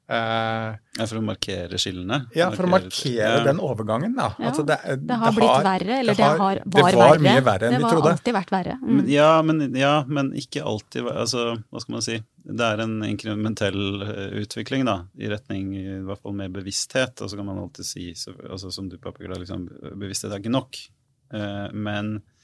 ja, 0.08 1.04
For 1.04 1.20
å 1.20 1.24
markere 1.26 1.80
skillene? 1.82 2.22
Ja, 2.38 2.48
for 2.56 2.64
å 2.64 2.70
markere 2.72 3.18
ja. 3.18 3.42
den 3.44 3.60
overgangen. 3.64 4.14
da. 4.16 4.30
Ja, 4.40 4.52
altså 4.52 4.64
det, 4.68 4.78
det, 5.04 5.18
har 5.20 5.34
det 5.34 5.42
blitt 5.42 5.66
verre, 5.68 5.98
eller 6.00 6.16
det, 6.16 6.24
har, 6.24 6.40
har, 6.40 6.62
var, 6.64 6.78
det 6.78 6.86
var 6.86 6.98
verre. 7.02 7.26
mye 7.26 7.44
verre 7.44 7.68
enn 7.68 7.76
vi 7.76 7.82
trodde. 7.84 7.98
Det 7.98 8.06
har 8.06 8.16
alltid 8.16 8.38
vært 8.38 8.54
verre. 8.56 8.78
Mm. 8.80 8.94
Men, 8.94 9.10
ja, 9.12 9.30
men, 9.50 9.66
ja, 9.76 9.94
men, 10.08 10.32
ikke 10.40 10.64
alltid 10.64 11.12
altså, 11.12 11.46
Hva 11.68 11.84
skal 11.84 11.98
man 11.98 12.08
si? 12.08 12.18
Det 12.48 12.70
er 12.72 12.86
en 12.86 12.96
inkrementell 13.04 14.08
eh, 14.08 14.38
utvikling 14.46 14.88
da, 14.88 15.02
i 15.20 15.28
retning 15.32 15.76
i 15.76 16.00
hvert 16.08 16.24
fall 16.24 16.38
mer 16.40 16.54
bevissthet. 16.56 17.20
Og 17.20 17.34
så 17.34 17.40
kan 17.40 17.50
man 17.50 17.60
alltid 17.66 17.92
si, 17.92 18.08
så, 18.16 18.32
altså, 18.48 18.72
som 18.72 18.88
du 18.88 18.96
påpeker, 18.96 19.36
liksom, 19.44 19.68
bevissthet 20.00 20.32
er 20.32 20.40
ikke 20.40 20.56
nok. 20.56 20.80
Uh, 21.28 21.68
men 21.76 22.16
Eh, 22.16 22.37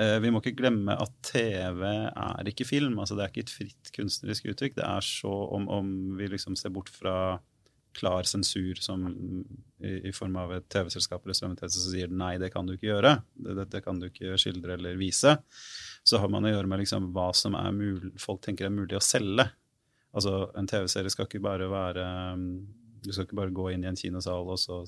vi 0.00 0.30
må 0.32 0.40
ikke 0.40 0.56
glemme 0.56 0.94
at 0.96 1.12
TV 1.26 1.82
er 1.84 2.48
ikke 2.48 2.64
film. 2.64 2.98
altså 3.02 3.16
Det 3.16 3.24
er 3.24 3.32
ikke 3.32 3.44
et 3.44 3.52
fritt 3.52 3.90
kunstnerisk 3.96 4.46
uttrykk. 4.52 4.78
Det 4.78 4.86
er 4.86 5.04
så 5.04 5.32
om, 5.56 5.68
om 5.68 5.90
vi 6.16 6.30
liksom 6.32 6.56
ser 6.56 6.72
bort 6.72 6.88
fra 6.92 7.38
klar 7.92 8.22
sensur 8.22 8.74
som 8.74 9.06
i, 9.82 10.08
i 10.08 10.12
form 10.14 10.36
av 10.40 10.52
et 10.54 10.66
TV-selskap 10.70 11.24
eller 11.24 11.36
strømmetjeneste 11.36 11.82
som 11.82 11.94
sier 11.94 12.12
nei, 12.12 12.36
det 12.40 12.52
kan 12.54 12.66
du 12.66 12.74
ikke 12.76 12.90
gjøre. 12.90 13.14
Det, 13.34 13.66
det, 13.72 13.82
kan 13.84 14.00
du 14.00 14.08
ikke 14.08 14.38
skildre 14.40 14.76
eller 14.76 14.98
vise. 15.00 15.36
Så 16.06 16.20
har 16.22 16.30
man 16.32 16.46
å 16.46 16.52
gjøre 16.52 16.70
med 16.70 16.84
liksom 16.84 17.10
hva 17.16 17.30
som 17.36 17.56
mulig, 17.76 18.14
folk 18.22 18.42
tenker 18.44 18.68
er 18.68 18.74
mulig 18.74 18.98
å 18.98 19.04
selge. 19.04 19.48
Altså 20.16 20.50
En 20.58 20.68
TV-serie 20.70 21.12
skal 21.12 21.28
ikke 21.28 21.42
bare 21.44 21.68
være 21.70 22.04
Du 23.04 23.12
skal 23.12 23.28
ikke 23.28 23.38
bare 23.38 23.54
gå 23.54 23.68
inn 23.70 23.84
i 23.84 23.90
en 23.90 23.98
kinosal 23.98 24.48
og 24.50 24.58
så 24.58 24.82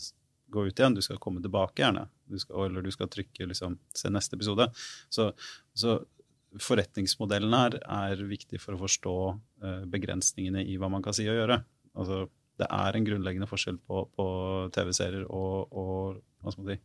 gå 0.53 0.67
ut 0.69 0.79
igjen, 0.79 0.97
du 0.97 1.03
skal 1.05 1.21
komme 1.23 1.43
tilbake 1.45 1.83
gjerne. 1.83 2.07
Du 2.29 2.39
skal, 2.41 2.67
eller 2.69 2.85
du 2.85 2.91
skal 2.95 3.11
trykke 3.13 3.49
liksom, 3.51 3.79
se 3.97 4.13
neste 4.13 4.39
episode. 4.39 4.69
Så, 5.13 5.31
så 5.75 5.99
forretningsmodellen 6.61 7.55
her 7.57 7.79
er 7.81 8.23
viktig 8.29 8.61
for 8.61 8.77
å 8.77 8.83
forstå 8.83 9.17
uh, 9.33 9.83
begrensningene 9.93 10.65
i 10.69 10.77
hva 10.81 10.91
man 10.93 11.05
kan 11.05 11.17
si 11.17 11.27
og 11.31 11.39
gjøre. 11.39 11.63
Altså, 11.97 12.27
det 12.61 12.69
er 12.69 12.97
en 12.97 13.07
grunnleggende 13.07 13.49
forskjell 13.49 13.79
på, 13.89 14.05
på 14.17 14.27
TV-serier 14.75 15.25
og, 15.25 15.73
og 15.73 16.53
si, 16.53 16.79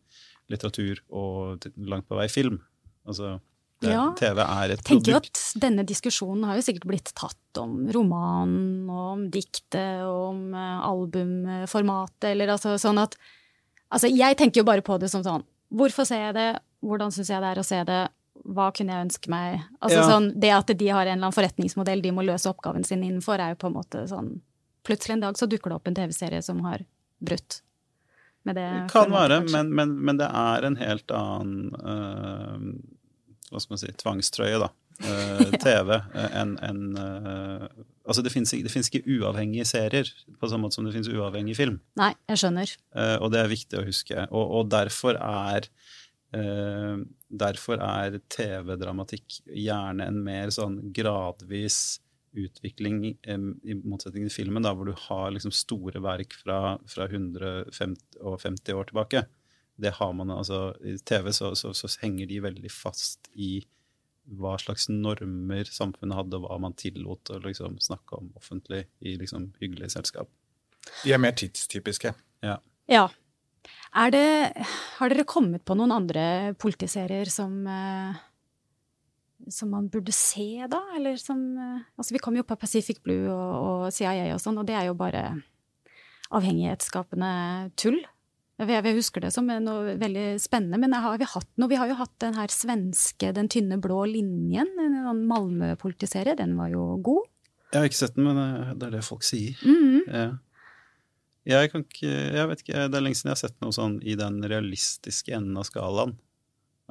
litteratur 0.51 1.03
og 1.11 1.67
langt 1.89 2.07
på 2.07 2.17
vei 2.17 2.27
film. 2.31 2.61
Altså, 3.07 3.35
det, 3.83 3.91
ja, 3.93 4.07
TV 4.17 4.41
er 4.41 4.73
et 4.73 4.81
tenker 4.81 5.13
produkt. 5.19 5.37
at 5.37 5.61
Denne 5.61 5.83
diskusjonen 5.87 6.47
har 6.49 6.57
jo 6.57 6.65
sikkert 6.65 6.87
blitt 6.89 7.11
tatt 7.17 7.59
om 7.61 7.75
romanen 7.93 8.87
og 8.89 9.03
om 9.11 9.25
diktet 9.33 10.05
og 10.07 10.21
om 10.31 10.39
uh, 10.55 10.87
albumformatet, 10.87 12.31
eller 12.31 12.55
altså 12.55 12.77
sånn 12.81 13.03
at 13.03 13.19
Altså, 13.93 14.09
jeg 14.11 14.37
tenker 14.39 14.61
jo 14.61 14.67
bare 14.67 14.83
på 14.85 14.97
det 15.01 15.09
som 15.11 15.23
sånn 15.25 15.45
Hvorfor 15.77 16.07
ser 16.07 16.29
jeg 16.29 16.35
det? 16.37 16.49
Hvordan 16.85 17.11
syns 17.11 17.29
jeg 17.31 17.43
det 17.43 17.49
er 17.51 17.59
å 17.59 17.65
se 17.67 17.79
det? 17.87 18.01
Hva 18.47 18.67
kunne 18.75 18.93
jeg 18.93 19.07
ønske 19.07 19.31
meg? 19.31 19.63
Altså 19.81 19.99
ja. 19.99 20.07
sånn, 20.07 20.27
Det 20.39 20.51
at 20.55 20.71
de 20.79 20.89
har 20.89 21.03
en 21.03 21.17
eller 21.17 21.27
annen 21.27 21.35
forretningsmodell 21.35 22.03
de 22.03 22.13
må 22.15 22.23
løse 22.27 22.49
oppgaven 22.51 22.85
sin 22.87 23.03
innenfor, 23.03 23.41
er 23.41 23.55
jo 23.55 23.61
på 23.63 23.71
en 23.71 23.79
måte 23.79 24.05
sånn 24.11 24.37
Plutselig 24.87 25.17
en 25.17 25.25
dag 25.25 25.35
så 25.35 25.49
dukker 25.51 25.73
det 25.73 25.75
opp 25.81 25.89
en 25.89 25.97
TV-serie 25.97 26.39
som 26.45 26.61
har 26.63 26.85
brutt 27.19 27.57
med 28.47 28.55
det. 28.55 28.67
Det 28.71 28.91
kan 28.93 29.11
være, 29.11 29.41
men, 29.51 29.73
men, 29.75 29.97
men, 29.99 30.19
det 30.21 30.29
er 30.31 30.63
en 30.63 30.77
helt 30.79 31.11
annen 31.11 31.73
uh, 31.75 32.61
Hva 33.51 33.59
skal 33.59 33.73
man 33.75 33.81
si 33.81 33.91
tvangstrøye, 33.99 34.61
da. 34.63 34.69
Uh, 35.03 35.51
TV 35.61 35.91
enn 36.17 36.55
en, 36.65 36.79
uh, 36.97 37.67
Altså 38.07 38.23
det 38.23 38.31
fins 38.31 38.53
ikke 38.55 39.03
uavhengige 39.17 39.65
serier 39.67 40.09
på 40.39 40.47
samme 40.47 40.63
måte 40.63 40.77
som 40.79 40.85
det 40.87 40.93
fins 40.95 41.09
uavhengig 41.11 41.57
film. 41.59 41.81
Nei, 41.99 42.13
jeg 42.31 42.39
skjønner. 42.39 42.71
Og 43.19 43.33
det 43.33 43.41
er 43.41 43.49
viktig 43.51 43.81
å 43.81 43.83
huske. 43.83 44.21
Og, 44.31 44.53
og 44.61 44.69
derfor 44.71 45.19
er 45.19 45.67
derfor 47.27 47.83
er 47.83 48.15
TV-dramatikk 48.31 49.41
gjerne 49.51 50.07
en 50.07 50.21
mer 50.23 50.53
sånn 50.55 50.79
gradvis 50.95 51.97
utvikling, 52.37 53.03
i 53.11 53.77
motsetning 53.83 54.27
til 54.27 54.35
filmen, 54.43 54.65
da, 54.65 54.73
hvor 54.75 54.89
du 54.89 54.95
har 55.07 55.31
liksom 55.33 55.53
store 55.55 56.01
verk 56.03 56.35
fra, 56.41 56.77
fra 56.89 57.07
150 57.09 58.77
år 58.77 58.89
tilbake. 58.91 59.23
Det 59.77 59.93
har 59.99 60.13
man 60.17 60.33
altså 60.33 60.71
I 60.81 60.97
TV 61.05 61.31
så, 61.35 61.53
så, 61.55 61.73
så 61.75 61.89
henger 62.01 62.29
de 62.29 62.41
veldig 62.47 62.71
fast 62.73 63.29
i 63.37 63.59
hva 64.27 64.57
slags 64.59 64.89
normer 64.91 65.69
samfunnet 65.71 66.17
hadde, 66.17 66.41
hva 66.43 66.57
man 66.59 66.75
tillot 66.77 67.31
å 67.31 67.39
liksom 67.45 67.77
snakke 67.83 68.19
om 68.19 68.31
offentlig 68.39 68.85
i 68.99 69.15
liksom 69.19 69.51
hyggelige 69.61 69.93
selskap. 69.95 70.29
De 71.03 71.13
er 71.15 71.21
mer 71.21 71.35
tidstypiske. 71.37 72.13
Ja. 72.45 72.57
ja. 72.91 73.07
Det, 74.13 74.23
har 74.99 75.11
dere 75.11 75.27
kommet 75.27 75.63
på 75.65 75.75
noen 75.79 75.93
andre 75.95 76.53
politiserier 76.59 77.29
som, 77.31 77.55
eh, 77.67 78.19
som 79.51 79.71
man 79.73 79.87
burde 79.91 80.13
se, 80.15 80.67
da? 80.69 80.83
Eller 80.95 81.17
som 81.21 81.41
eh, 81.57 81.85
Altså, 81.97 82.13
vi 82.15 82.21
kom 82.23 82.37
jo 82.37 82.45
på 82.47 82.59
Pacific 82.59 83.01
Blue 83.03 83.31
og, 83.31 83.55
og 83.87 83.95
CIA 83.95 84.29
og 84.35 84.43
sånn, 84.43 84.59
og 84.61 84.67
det 84.67 84.77
er 84.77 84.89
jo 84.89 84.99
bare 84.99 85.23
avhengighetsskapende 86.35 87.31
tull. 87.79 87.99
Jeg 88.57 88.95
husker 88.97 89.21
det 89.21 89.29
som 89.35 89.45
noe 89.45 89.93
veldig 90.01 90.39
spennende. 90.41 90.79
Men 90.81 90.95
har 90.97 91.19
vi, 91.21 91.27
noe, 91.61 91.69
vi, 91.69 91.77
har 91.77 91.91
jo 91.91 91.99
hatt 91.99 92.15
den 92.23 92.37
her 92.39 92.49
svenske 92.49 93.29
Den 93.35 93.49
tynne 93.53 93.77
blå 93.81 94.03
linjen, 94.09 94.71
en 94.81 95.25
Malmö-politiserie. 95.29 96.33
Den 96.39 96.55
var 96.57 96.71
jo 96.73 96.95
god. 97.05 97.29
Jeg 97.71 97.79
har 97.79 97.89
ikke 97.89 97.99
sett 97.99 98.15
den, 98.15 98.25
men 98.25 98.79
det 98.79 98.87
er 98.87 98.95
det 98.97 99.05
folk 99.05 99.23
sier. 99.27 99.57
Mm 99.61 99.77
-hmm. 99.83 100.03
ja. 100.13 100.27
Jeg, 101.47 101.71
ikke, 101.71 102.07
jeg 102.07 102.47
vet 102.49 102.61
ikke, 102.63 102.87
Det 102.91 102.97
er 102.97 103.03
lenge 103.03 103.15
siden 103.15 103.29
jeg 103.29 103.37
har 103.37 103.47
sett 103.47 103.61
noe 103.61 103.71
sånn 103.75 104.01
i 104.03 104.15
den 104.15 104.41
realistiske 104.43 105.31
enden 105.35 105.57
av 105.57 105.63
skalaen. 105.63 106.17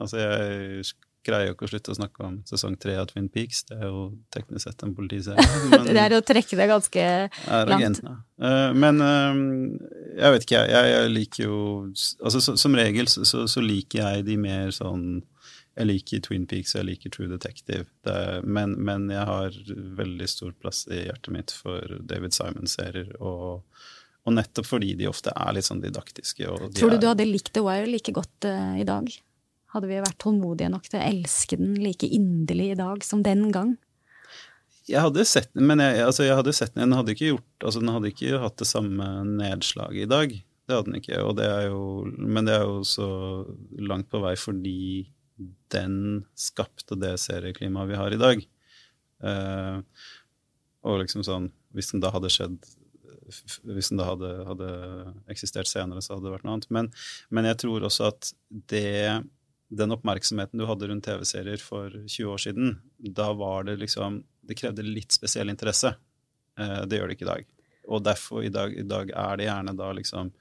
Altså, 0.01 0.17
jeg 0.17 0.85
greier 1.27 1.51
jo 1.51 1.57
ikke 1.57 1.67
å 1.67 1.69
slutte 1.69 1.93
å 1.93 1.99
snakke 1.99 2.25
om 2.25 2.37
sesong 2.49 2.77
tre 2.81 2.95
av 3.01 3.09
Twin 3.11 3.29
Peaks. 3.33 3.65
Det 3.69 3.77
er 3.77 3.91
jo 3.91 4.07
teknisk 4.35 4.69
sett 4.69 4.85
en 4.87 4.95
politiserie. 4.97 5.43
det 5.91 6.03
er 6.03 6.17
å 6.17 6.23
trekke 6.25 6.59
det 6.59 6.69
ganske 6.71 7.07
langt. 7.71 8.01
Uh, 8.41 8.73
men 8.77 9.03
uh, 9.03 9.43
jeg 10.17 10.35
vet 10.35 10.47
ikke, 10.47 10.61
jeg, 10.71 10.91
jeg 10.93 11.13
liker 11.13 11.43
jo 11.45 11.57
altså 12.25 12.41
så, 12.41 12.55
Som 12.61 12.77
regel 12.79 13.09
så, 13.11 13.25
så, 13.25 13.63
liker 13.63 14.01
jeg 14.01 14.27
de 14.29 14.37
mer 14.41 14.73
sånn 14.75 15.21
Jeg 15.77 15.89
liker 15.91 16.23
Twin 16.25 16.47
Peaks 16.49 16.75
og 16.75 16.81
jeg 16.81 16.89
liker 16.91 17.13
True 17.13 17.29
Detective. 17.29 17.85
Det, 18.07 18.17
men, 18.45 18.75
men, 18.81 19.11
jeg 19.13 19.29
har 19.29 19.59
veldig 19.99 20.29
stor 20.31 20.55
plass 20.57 20.87
i 20.89 21.03
hjertet 21.05 21.35
mitt 21.35 21.53
for 21.53 21.99
David 22.09 22.37
Simon-serier. 22.37 23.13
og 23.21 23.67
og 24.27 24.35
nettopp 24.35 24.67
fordi 24.67 24.97
de 24.99 25.07
ofte 25.07 25.31
er 25.31 25.55
litt 25.55 25.69
sånn 25.69 25.79
didaktiske. 25.85 26.49
Tror 26.75 26.91
du 26.91 26.97
er, 26.97 26.99
du 26.99 27.07
hadde 27.07 27.29
likt 27.29 27.53
The 27.55 27.63
Wire 27.63 27.87
like 27.87 28.11
godt 28.11 28.49
uh, 28.49 28.75
i 28.75 28.87
dag? 28.87 29.07
Hadde 29.75 29.91
vi 29.91 30.01
vært 30.03 30.19
tålmodige 30.23 30.71
nok 30.73 30.89
til 30.89 30.99
å 30.99 31.05
elske 31.07 31.59
den 31.61 31.77
like 31.79 32.09
inderlig 32.11 32.73
i 32.73 32.79
dag 32.79 33.05
som 33.07 33.23
den 33.23 33.53
gang? 33.55 33.77
Jeg 34.87 35.03
hadde 35.03 35.25
sett 35.27 35.51
den, 35.57 35.67
men 35.67 35.83
jeg, 35.83 35.99
altså 36.07 36.27
jeg 36.27 36.39
hadde 36.39 36.55
sett 36.55 36.75
den, 36.75 36.87
den 36.87 36.99
hadde 36.99 37.15
ikke 37.17 37.33
gjort, 37.33 37.55
altså 37.65 37.83
den 37.83 37.91
hadde 37.91 38.11
ikke 38.13 38.43
hatt 38.43 38.61
det 38.61 38.69
samme 38.71 39.09
nedslaget 39.27 40.05
i 40.05 40.11
dag. 40.11 40.37
Det 40.67 40.75
hadde 40.75 40.91
den 40.91 41.01
ikke. 41.01 41.19
Det 41.39 41.49
jo, 41.67 41.83
men 42.19 42.47
det 42.47 42.55
er 42.55 42.65
jo 42.67 42.81
så 42.87 43.09
langt 43.83 44.09
på 44.11 44.21
vei 44.23 44.35
fordi 44.39 44.79
den 45.75 45.99
skapte 46.39 46.99
det 46.99 47.17
serieklimaet 47.23 47.91
vi 47.91 47.99
har 47.99 48.15
i 48.15 48.21
dag. 48.21 48.43
Uh, 49.23 49.83
og 50.87 51.01
liksom 51.01 51.23
sånn 51.25 51.47
Hvis 51.73 51.89
den 51.89 52.03
da 52.05 52.11
hadde 52.13 52.29
skjedd 52.29 52.59
Hvis 53.65 53.89
den 53.89 53.97
da 53.97 54.11
hadde, 54.11 54.29
hadde, 54.45 54.69
eksistert 55.33 55.71
senere, 55.71 56.03
så 56.05 56.15
hadde 56.15 56.29
det 56.29 56.35
vært 56.35 56.45
noe 56.45 56.59
annet. 56.59 56.69
Men, 56.71 56.91
men 57.33 57.49
jeg 57.49 57.59
tror 57.65 57.87
også 57.89 58.11
at 58.13 58.31
det 58.71 59.25
den 59.67 59.91
oppmerksomheten 59.91 60.61
du 60.61 60.67
hadde 60.69 60.87
rundt 60.87 61.09
TV-serier 61.09 61.59
for 61.59 61.91
20 61.91 62.29
år 62.31 62.43
siden, 62.45 62.77
da 63.03 63.33
var 63.35 63.67
det 63.67 63.81
liksom 63.81 64.21
Det 64.47 64.57
krevde 64.59 64.85
litt 64.87 65.15
spesiell 65.15 65.51
interesse. 65.53 65.95
Eh, 66.59 66.81
det 66.87 67.01
gjør 67.01 67.11
det 67.11 67.19
ikke 67.19 67.27
i 67.27 67.33
dag. 67.33 67.53
Og 67.87 68.03
derfor 68.07 68.47
i 68.47 68.53
dag, 68.53 68.75
i 68.75 68.87
dag 68.87 69.13
er 69.15 69.39
det 69.39 69.49
gjerne 69.49 69.77
da 69.79 69.93
liksom 69.95 70.33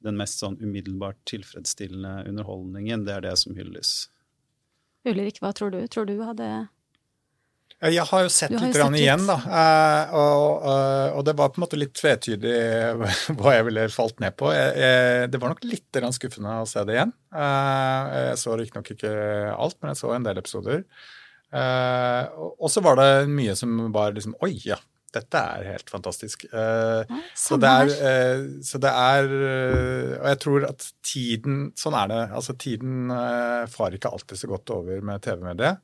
den 0.00 0.16
mest 0.16 0.40
sånn 0.40 0.56
umiddelbart 0.62 1.18
tilfredsstillende 1.28 2.24
underholdningen. 2.30 3.04
Det 3.06 3.18
er 3.18 3.26
det 3.28 3.36
som 3.42 3.56
hylles. 3.58 4.08
Ulrik, 5.08 5.40
hva 5.42 5.52
tror 5.56 5.72
du? 5.74 5.82
Tror 5.92 6.08
du 6.08 6.18
hadde 6.24 6.50
jeg 7.80 8.04
har 8.04 8.24
jo 8.26 8.28
sett 8.28 8.52
litt, 8.52 8.74
sett 8.76 8.90
litt 8.92 9.00
igjen, 9.00 9.22
da. 9.24 9.38
Uh, 9.40 10.10
og, 10.20 10.64
uh, 10.66 11.06
og, 11.16 11.22
det 11.24 11.32
var 11.38 11.48
på 11.48 11.56
en 11.56 11.62
måte 11.64 11.78
litt 11.80 11.94
tvetydig 11.96 12.52
hva 13.38 13.54
jeg 13.54 13.66
ville 13.70 13.86
falt 13.94 14.20
ned 14.20 14.36
på. 14.36 14.50
Jeg, 14.52 14.74
jeg, 14.82 15.30
det 15.32 15.40
var 15.40 15.54
nok 15.54 15.64
litt 15.64 16.00
skuffende 16.12 16.58
å 16.60 16.66
se 16.68 16.84
det 16.84 16.98
igjen. 16.98 17.14
Jeg 17.32 18.36
så 18.42 18.58
riktignok 18.60 18.92
ikke 18.92 19.14
alt, 19.54 19.78
men 19.80 19.94
jeg 19.94 20.00
så 20.02 20.12
en 20.12 20.28
del 20.28 20.42
episoder. 20.42 20.84
Og 21.50 22.68
så 22.70 22.82
var 22.84 23.00
det 23.00 23.26
mye 23.26 23.56
som 23.58 23.88
var 23.90 24.12
liksom 24.14 24.36
Oi, 24.46 24.52
ja, 24.62 24.76
dette 25.10 25.40
er 25.56 25.64
helt 25.66 25.90
fantastisk. 25.90 26.44
Ja, 26.52 27.02
så, 27.34 27.58
det 27.58 27.70
er, 27.70 28.44
så 28.62 28.78
det 28.78 28.92
er 28.94 29.26
Og 29.32 30.28
jeg 30.30 30.38
tror 30.44 30.66
at 30.68 30.86
tiden 31.02 31.56
Sånn 31.74 31.96
er 31.98 32.12
det. 32.12 32.20
Altså, 32.38 32.54
tiden 32.54 33.10
farer 33.72 33.98
ikke 33.98 34.12
alltid 34.14 34.38
så 34.44 34.52
godt 34.52 34.70
over 34.76 35.02
med 35.02 35.26
TV-mediet. 35.26 35.82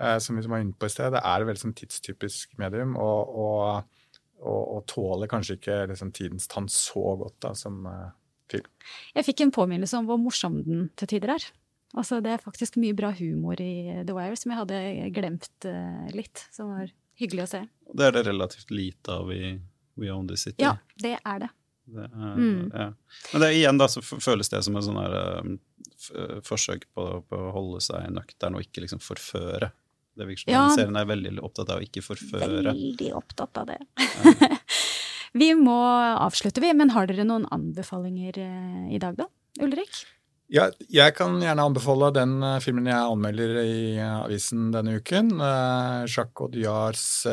Eh, 0.00 0.18
som 0.18 0.36
vi 0.36 0.46
var 0.46 0.60
inne 0.60 0.76
på 0.76 0.88
i 0.88 0.92
sted, 0.92 1.12
det 1.14 1.22
er 1.24 1.40
et 1.40 1.48
veldig 1.48 1.62
sånn 1.62 1.76
tidstypisk 1.76 2.56
medium. 2.60 2.96
Og, 3.00 3.36
og, 3.42 4.08
og, 4.42 4.62
og, 4.62 4.80
tåler 4.90 5.30
kanskje 5.30 5.56
ikke 5.58 5.82
liksom, 5.92 6.12
tidens 6.16 6.48
tann 6.52 6.68
så 6.72 7.14
godt 7.22 7.38
da, 7.46 7.54
som 7.56 7.86
uh, 7.88 8.10
film. 8.52 8.68
Jeg 9.16 9.28
fikk 9.30 9.46
en 9.46 9.54
påminnelse 9.56 10.00
om 10.00 10.10
hvor 10.10 10.20
morsom 10.20 10.60
den 10.66 10.90
til 11.00 11.14
tider 11.14 11.36
er. 11.38 11.48
Altså, 11.94 12.18
det 12.24 12.34
er 12.34 12.42
faktisk 12.42 12.78
mye 12.82 12.96
bra 12.96 13.12
humor 13.14 13.60
i 13.62 14.02
The 14.04 14.16
Wire 14.16 14.36
som 14.38 14.52
jeg 14.52 14.60
hadde 14.60 14.80
glemt 15.16 15.68
uh, 15.68 16.08
litt. 16.16 16.42
Som 16.54 16.72
var 16.74 16.90
hyggelig 17.20 17.46
å 17.46 17.50
se. 17.54 17.62
Det 17.92 18.08
er 18.08 18.16
det 18.16 18.26
relativt 18.26 18.72
lite 18.74 19.14
av 19.14 19.30
i 19.32 19.54
We 19.96 20.10
Own 20.12 20.28
the 20.28 20.36
City. 20.36 20.60
Ja, 20.64 20.76
det 21.00 21.16
er 21.22 21.46
det. 21.46 21.48
det 21.94 22.04
er, 22.10 22.34
mm. 22.36 22.60
ja. 22.74 22.90
Men 23.32 23.44
det 23.44 23.52
igjen 23.56 23.80
da, 23.80 23.88
så 23.88 24.02
føles 24.04 24.52
det 24.52 24.60
som 24.66 24.76
et 24.76 24.86
sånn 24.86 25.00
her, 25.00 25.16
uh, 25.46 26.38
forsøk 26.44 26.88
på, 26.92 27.08
på, 27.28 27.40
å 27.40 27.54
holde 27.54 27.80
seg 27.86 28.10
nøktern 28.12 28.58
og 28.58 28.66
ikke 28.66 28.84
liksom 28.84 29.02
forføre 29.04 29.72
det 30.16 30.24
virker 30.30 30.48
som 30.48 30.54
ja, 30.54 30.68
serien 30.72 30.96
er 30.96 31.08
veldig 31.08 31.32
opptatt 31.44 31.70
av 31.74 31.82
å 31.82 31.84
ikke 31.84 32.00
forføre. 32.00 32.62
Veldig 32.70 33.10
opptatt 33.18 33.58
av 33.60 33.66
det. 33.68 33.76
Ja. 34.00 34.48
vi 35.42 35.50
må 35.58 35.76
avslutte, 35.76 36.62
vi. 36.64 36.70
Men 36.72 36.94
har 36.94 37.08
dere 37.10 37.26
noen 37.28 37.44
anbefalinger 37.52 38.38
uh, 38.40 38.86
i 38.88 39.00
dag, 39.02 39.18
da? 39.20 39.28
Ulrik? 39.60 40.04
Ja, 40.52 40.68
jeg 40.92 41.14
kan 41.18 41.40
gjerne 41.42 41.64
anbefale 41.66 42.12
den 42.14 42.36
uh, 42.44 42.60
filmen 42.62 42.86
jeg 42.86 42.98
anmelder 42.98 43.56
i 43.64 43.78
uh, 43.98 44.22
avisen 44.26 44.68
denne 44.74 45.00
uken. 45.00 45.32
Uh, 45.40 46.06
Jacques 46.06 46.44
Audiards 46.44 47.26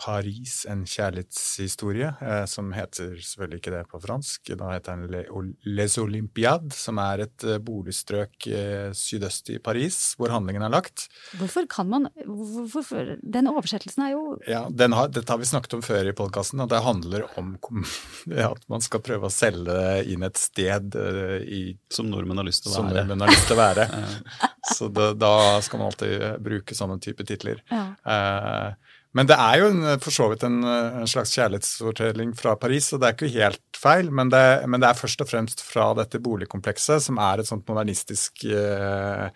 Paris 0.00 0.64
en 0.70 0.82
kjærlighetshistorie, 0.88 2.08
eh, 2.24 2.44
som 2.48 2.70
heter 2.72 3.12
selvfølgelig 3.20 3.60
ikke 3.60 3.72
det 3.74 3.82
på 3.90 4.00
fransk. 4.00 4.52
Da 4.56 4.72
heter 4.72 4.96
den 4.96 5.52
Les 5.76 5.96
Olympiades, 6.00 6.78
som 6.86 7.00
er 7.02 7.26
et 7.26 7.44
eh, 7.44 7.60
boligstrøk 7.64 8.48
eh, 8.48 8.88
sydøst 8.96 9.52
i 9.52 9.58
Paris, 9.62 9.98
hvor 10.16 10.32
handlingen 10.32 10.64
er 10.64 10.72
lagt. 10.72 11.08
Hvorfor 11.36 11.68
kan 11.70 11.90
man 11.90 12.08
hvorfor, 12.24 13.16
Den 13.20 13.50
oversettelsen 13.50 14.06
er 14.06 14.14
jo 14.14 14.22
Ja, 14.48 14.62
har, 14.70 15.10
Dette 15.12 15.32
har 15.32 15.40
vi 15.40 15.48
snakket 15.48 15.76
om 15.76 15.84
før 15.84 16.08
i 16.08 16.16
podkasten, 16.16 16.62
og 16.64 16.70
det 16.72 16.80
handler 16.84 17.26
om 17.40 17.52
at 18.50 18.64
man 18.72 18.84
skal 18.84 19.04
prøve 19.04 19.28
å 19.28 19.34
selge 19.34 19.76
inn 20.08 20.24
et 20.24 20.40
sted 20.40 20.96
i 21.44 21.62
Som 21.92 22.08
nordmenn 22.12 22.40
har 22.40 22.48
lyst 22.48 22.64
til 22.64 22.72
å 22.72 22.78
være. 22.78 22.86
Som 22.88 22.96
nordmenn 22.96 23.26
har 23.26 23.34
lyst 23.34 23.50
til 23.50 23.58
å 23.58 23.60
være. 23.60 23.88
Så 24.76 24.88
da, 24.92 25.10
da, 25.16 25.34
skal 25.64 25.80
man 25.80 25.90
alltid 25.90 26.24
bruke 26.44 26.76
sånne 26.76 26.98
type 27.02 27.24
titler. 27.26 27.60
Ja. 27.72 27.84
Uh, 28.04 28.89
men 29.16 29.26
det 29.26 29.36
er 29.42 29.56
jo 29.58 29.70
en, 29.72 29.86
for 30.02 30.14
så 30.14 30.28
vidt 30.30 30.44
en, 30.46 30.60
en, 30.64 31.08
slags 31.10 31.32
kjærlighetsfortelling 31.34 32.34
fra 32.38 32.54
Paris, 32.60 32.92
og 32.94 33.00
det 33.02 33.08
er 33.08 33.16
ikke 33.16 33.32
helt 33.34 33.80
feil, 33.80 34.12
men 34.14 34.30
det, 34.30 34.44
men 34.70 34.82
det 34.82 34.90
er 34.90 35.00
først 35.00 35.24
og 35.24 35.30
fremst 35.30 35.64
fra 35.66 35.88
dette 35.98 36.20
boligkomplekset, 36.22 37.02
som 37.08 37.18
er 37.22 37.42
et 37.42 37.50
sånt 37.50 37.66
modernistisk 37.66 38.44
eh, 38.46 39.26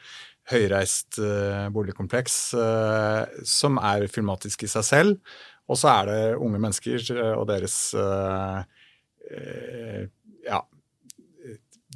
høyreist 0.52 1.18
eh, 1.18 1.66
boligkompleks, 1.74 2.37
eh, 2.60 3.42
som 3.48 3.80
er 3.82 4.06
filmatisk 4.12 4.66
i 4.66 4.70
seg 4.70 4.87
selv. 4.87 5.34
Og 5.70 5.80
så 5.80 5.90
er 5.94 6.10
det 6.10 6.20
unge 6.44 6.60
mennesker 6.60 7.10
eh, 7.16 7.34
og 7.34 7.48
deres 7.48 7.78
eh, 7.96 8.58
eh, 9.32 10.02
ja, 10.44 10.60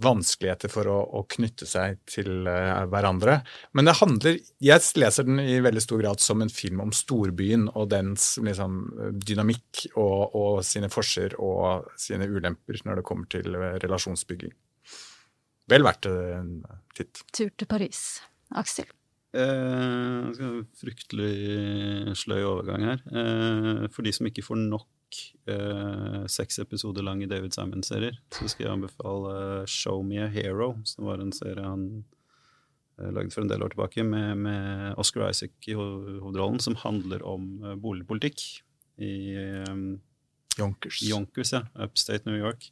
vanskeligheter 0.02 0.72
for 0.72 0.88
å, 0.90 0.98
å 1.18 1.24
knytte 1.30 1.66
seg 1.68 2.00
til 2.08 2.48
uh, 2.48 2.84
hverandre. 2.90 3.40
Men 3.76 3.88
det 3.88 3.98
handler 4.00 4.38
Jeg 4.62 4.84
leser 5.00 5.26
den 5.28 5.42
i 5.42 5.58
veldig 5.64 5.82
stor 5.84 6.02
grad 6.02 6.22
som 6.24 6.42
en 6.44 6.52
film 6.52 6.82
om 6.84 6.94
storbyen 6.94 7.68
og 7.74 7.90
dens 7.92 8.36
liksom, 8.42 8.80
dynamikk 9.18 9.88
og, 9.94 10.34
og, 10.34 10.60
sine 10.66 10.90
forser 10.92 11.36
og 11.38 11.90
sine 11.98 12.28
ulemper 12.28 12.82
når 12.84 13.00
det 13.00 13.08
kommer 13.08 13.30
til 13.32 13.54
uh, 13.56 13.74
relasjonsbygging. 13.82 14.54
Vel 15.68 15.84
verdt 15.84 16.08
en 16.08 16.62
titt. 16.96 17.26
Tur 17.36 17.50
til 17.52 17.68
Paris. 17.68 18.06
Aksel? 18.56 18.88
Eh, 19.36 20.28
fryktelig 20.80 22.14
sløy 22.16 22.40
overgang 22.48 22.86
her. 22.88 23.02
Eh, 23.12 23.82
for 23.92 24.06
de 24.06 24.12
som 24.16 24.28
ikke 24.28 24.44
får 24.46 24.62
nok 24.62 24.86
eh, 25.48 26.22
seks 26.30 26.60
episoder 26.62 27.04
lange 27.06 27.28
David 27.30 27.56
Simon-serier, 27.56 28.18
så 28.34 28.48
skal 28.50 28.66
jeg 28.66 28.74
anbefale 28.76 29.66
Show 29.70 30.02
Me 30.06 30.22
a 30.24 30.28
Hero, 30.32 30.74
som 30.88 31.08
var 31.08 31.22
en 31.22 31.34
serie 31.36 31.64
han 31.64 31.84
eh, 33.00 33.10
lagde 33.10 33.34
for 33.34 33.44
en 33.44 33.52
del 33.52 33.64
år 33.64 33.74
tilbake, 33.74 34.06
med, 34.06 34.44
med 34.46 34.98
Oscar 35.00 35.28
Isaac 35.30 35.70
i 35.70 35.76
hovedrollen, 35.78 36.60
som 36.64 36.78
handler 36.84 37.24
om 37.26 37.50
eh, 37.64 37.78
boligpolitikk 37.80 38.44
i 38.98 39.14
um, 39.68 40.00
Yonkers. 40.58 41.02
Yonkers, 41.06 41.52
ja. 41.54 41.62
Upstate 41.78 42.26
New 42.26 42.38
York. 42.38 42.70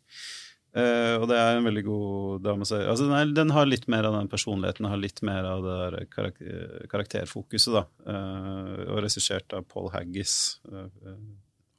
Uh, 0.77 1.16
og 1.22 1.31
det 1.31 1.37
er 1.40 1.57
en 1.57 1.64
veldig 1.64 1.83
god 1.87 2.42
dame. 2.44 2.66
Altså, 2.66 3.07
den, 3.07 3.14
er, 3.16 3.31
den, 3.33 3.53
har 3.57 3.68
litt 3.68 3.87
mer 3.88 4.05
av 4.05 4.18
den 4.18 4.29
personligheten, 4.29 4.88
har 4.90 5.01
litt 5.01 5.22
mer 5.25 5.46
av 5.49 5.64
det 5.64 5.77
der 5.79 5.96
karakter, 6.12 6.88
karakterfokuset. 6.92 7.79
da. 7.79 7.85
Uh, 8.05 8.83
og 8.90 9.01
regissert 9.07 9.57
av 9.57 9.64
Paul 9.70 9.88
Haggis. 9.94 10.59
Uh, 10.68 10.90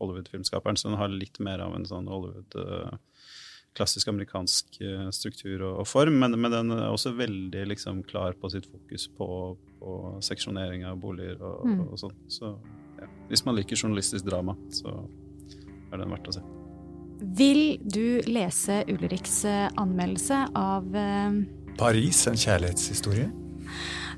Hollywood-filmskaperen, 0.01 0.77
så 0.77 0.89
den 0.89 0.99
har 0.99 1.13
litt 1.13 1.39
mer 1.43 1.61
av 1.65 1.75
en 1.77 1.87
sånn 1.87 2.09
Hollywood 2.11 2.57
uh, 2.59 2.97
klassisk 3.77 4.09
amerikansk 4.11 4.79
uh, 4.81 5.07
struktur 5.13 5.61
og, 5.61 5.81
og 5.83 5.87
form, 5.89 6.19
men, 6.21 6.37
men, 6.39 6.53
den 6.53 6.73
er 6.75 6.89
også 6.89 7.13
veldig 7.17 7.67
liksom, 7.73 8.03
klar 8.09 8.37
på 8.39 8.51
sitt 8.53 8.69
fokus 8.69 9.07
på, 9.17 9.29
på 9.81 9.95
seksjonering 10.25 10.85
av 10.89 10.99
boliger 11.01 11.41
og, 11.41 11.65
mm. 11.65 11.81
og, 11.87 11.97
sånn. 12.01 12.15
Så 12.31 12.53
ja. 13.01 13.09
hvis 13.31 13.45
man 13.47 13.57
liker 13.57 13.79
journalistisk 13.79 14.27
drama, 14.27 14.57
så 14.73 14.93
er 15.91 16.01
den 16.01 16.13
verdt 16.13 16.31
å 16.31 16.37
se. 16.39 16.45
Vil 17.37 17.79
du 17.81 18.21
lese 18.29 18.83
Ulriks 18.93 19.39
eh, 19.49 19.65
anmeldelse 19.81 20.43
av 20.57 20.85
uh, 20.93 21.39
Paris, 21.79 22.27
en 22.29 22.37
kjærlighetshistorie? 22.37 23.29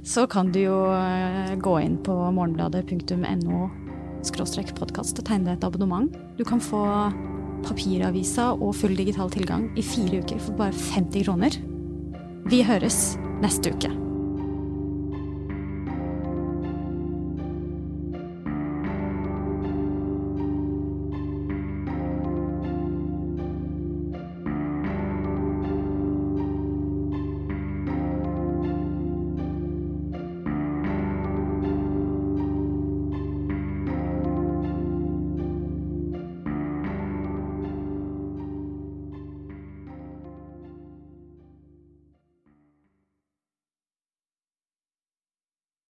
Så 0.03 0.25
kan 0.31 0.51
du 0.55 0.59
jo 0.61 0.79
gå 1.59 1.73
inn 1.83 1.97
på 2.03 2.15
morgenbladet.no 2.31 3.88
podkast 4.75 5.19
og 5.19 5.25
tegne 5.25 5.45
deg 5.45 5.57
et 5.57 5.63
abonnement. 5.63 6.11
Du 6.37 6.43
kan 6.43 6.59
få 6.59 6.83
papiravisa 7.63 8.53
og 8.55 8.75
full 8.75 8.95
digital 8.95 9.29
tilgang 9.29 9.69
i 9.77 9.81
fire 9.81 10.21
uker 10.21 10.39
for 10.39 10.55
bare 10.57 10.73
50 10.73 11.25
kroner. 11.25 11.51
Vi 12.49 12.63
høres 12.63 13.17
neste 13.41 13.71
uke. 13.71 14.08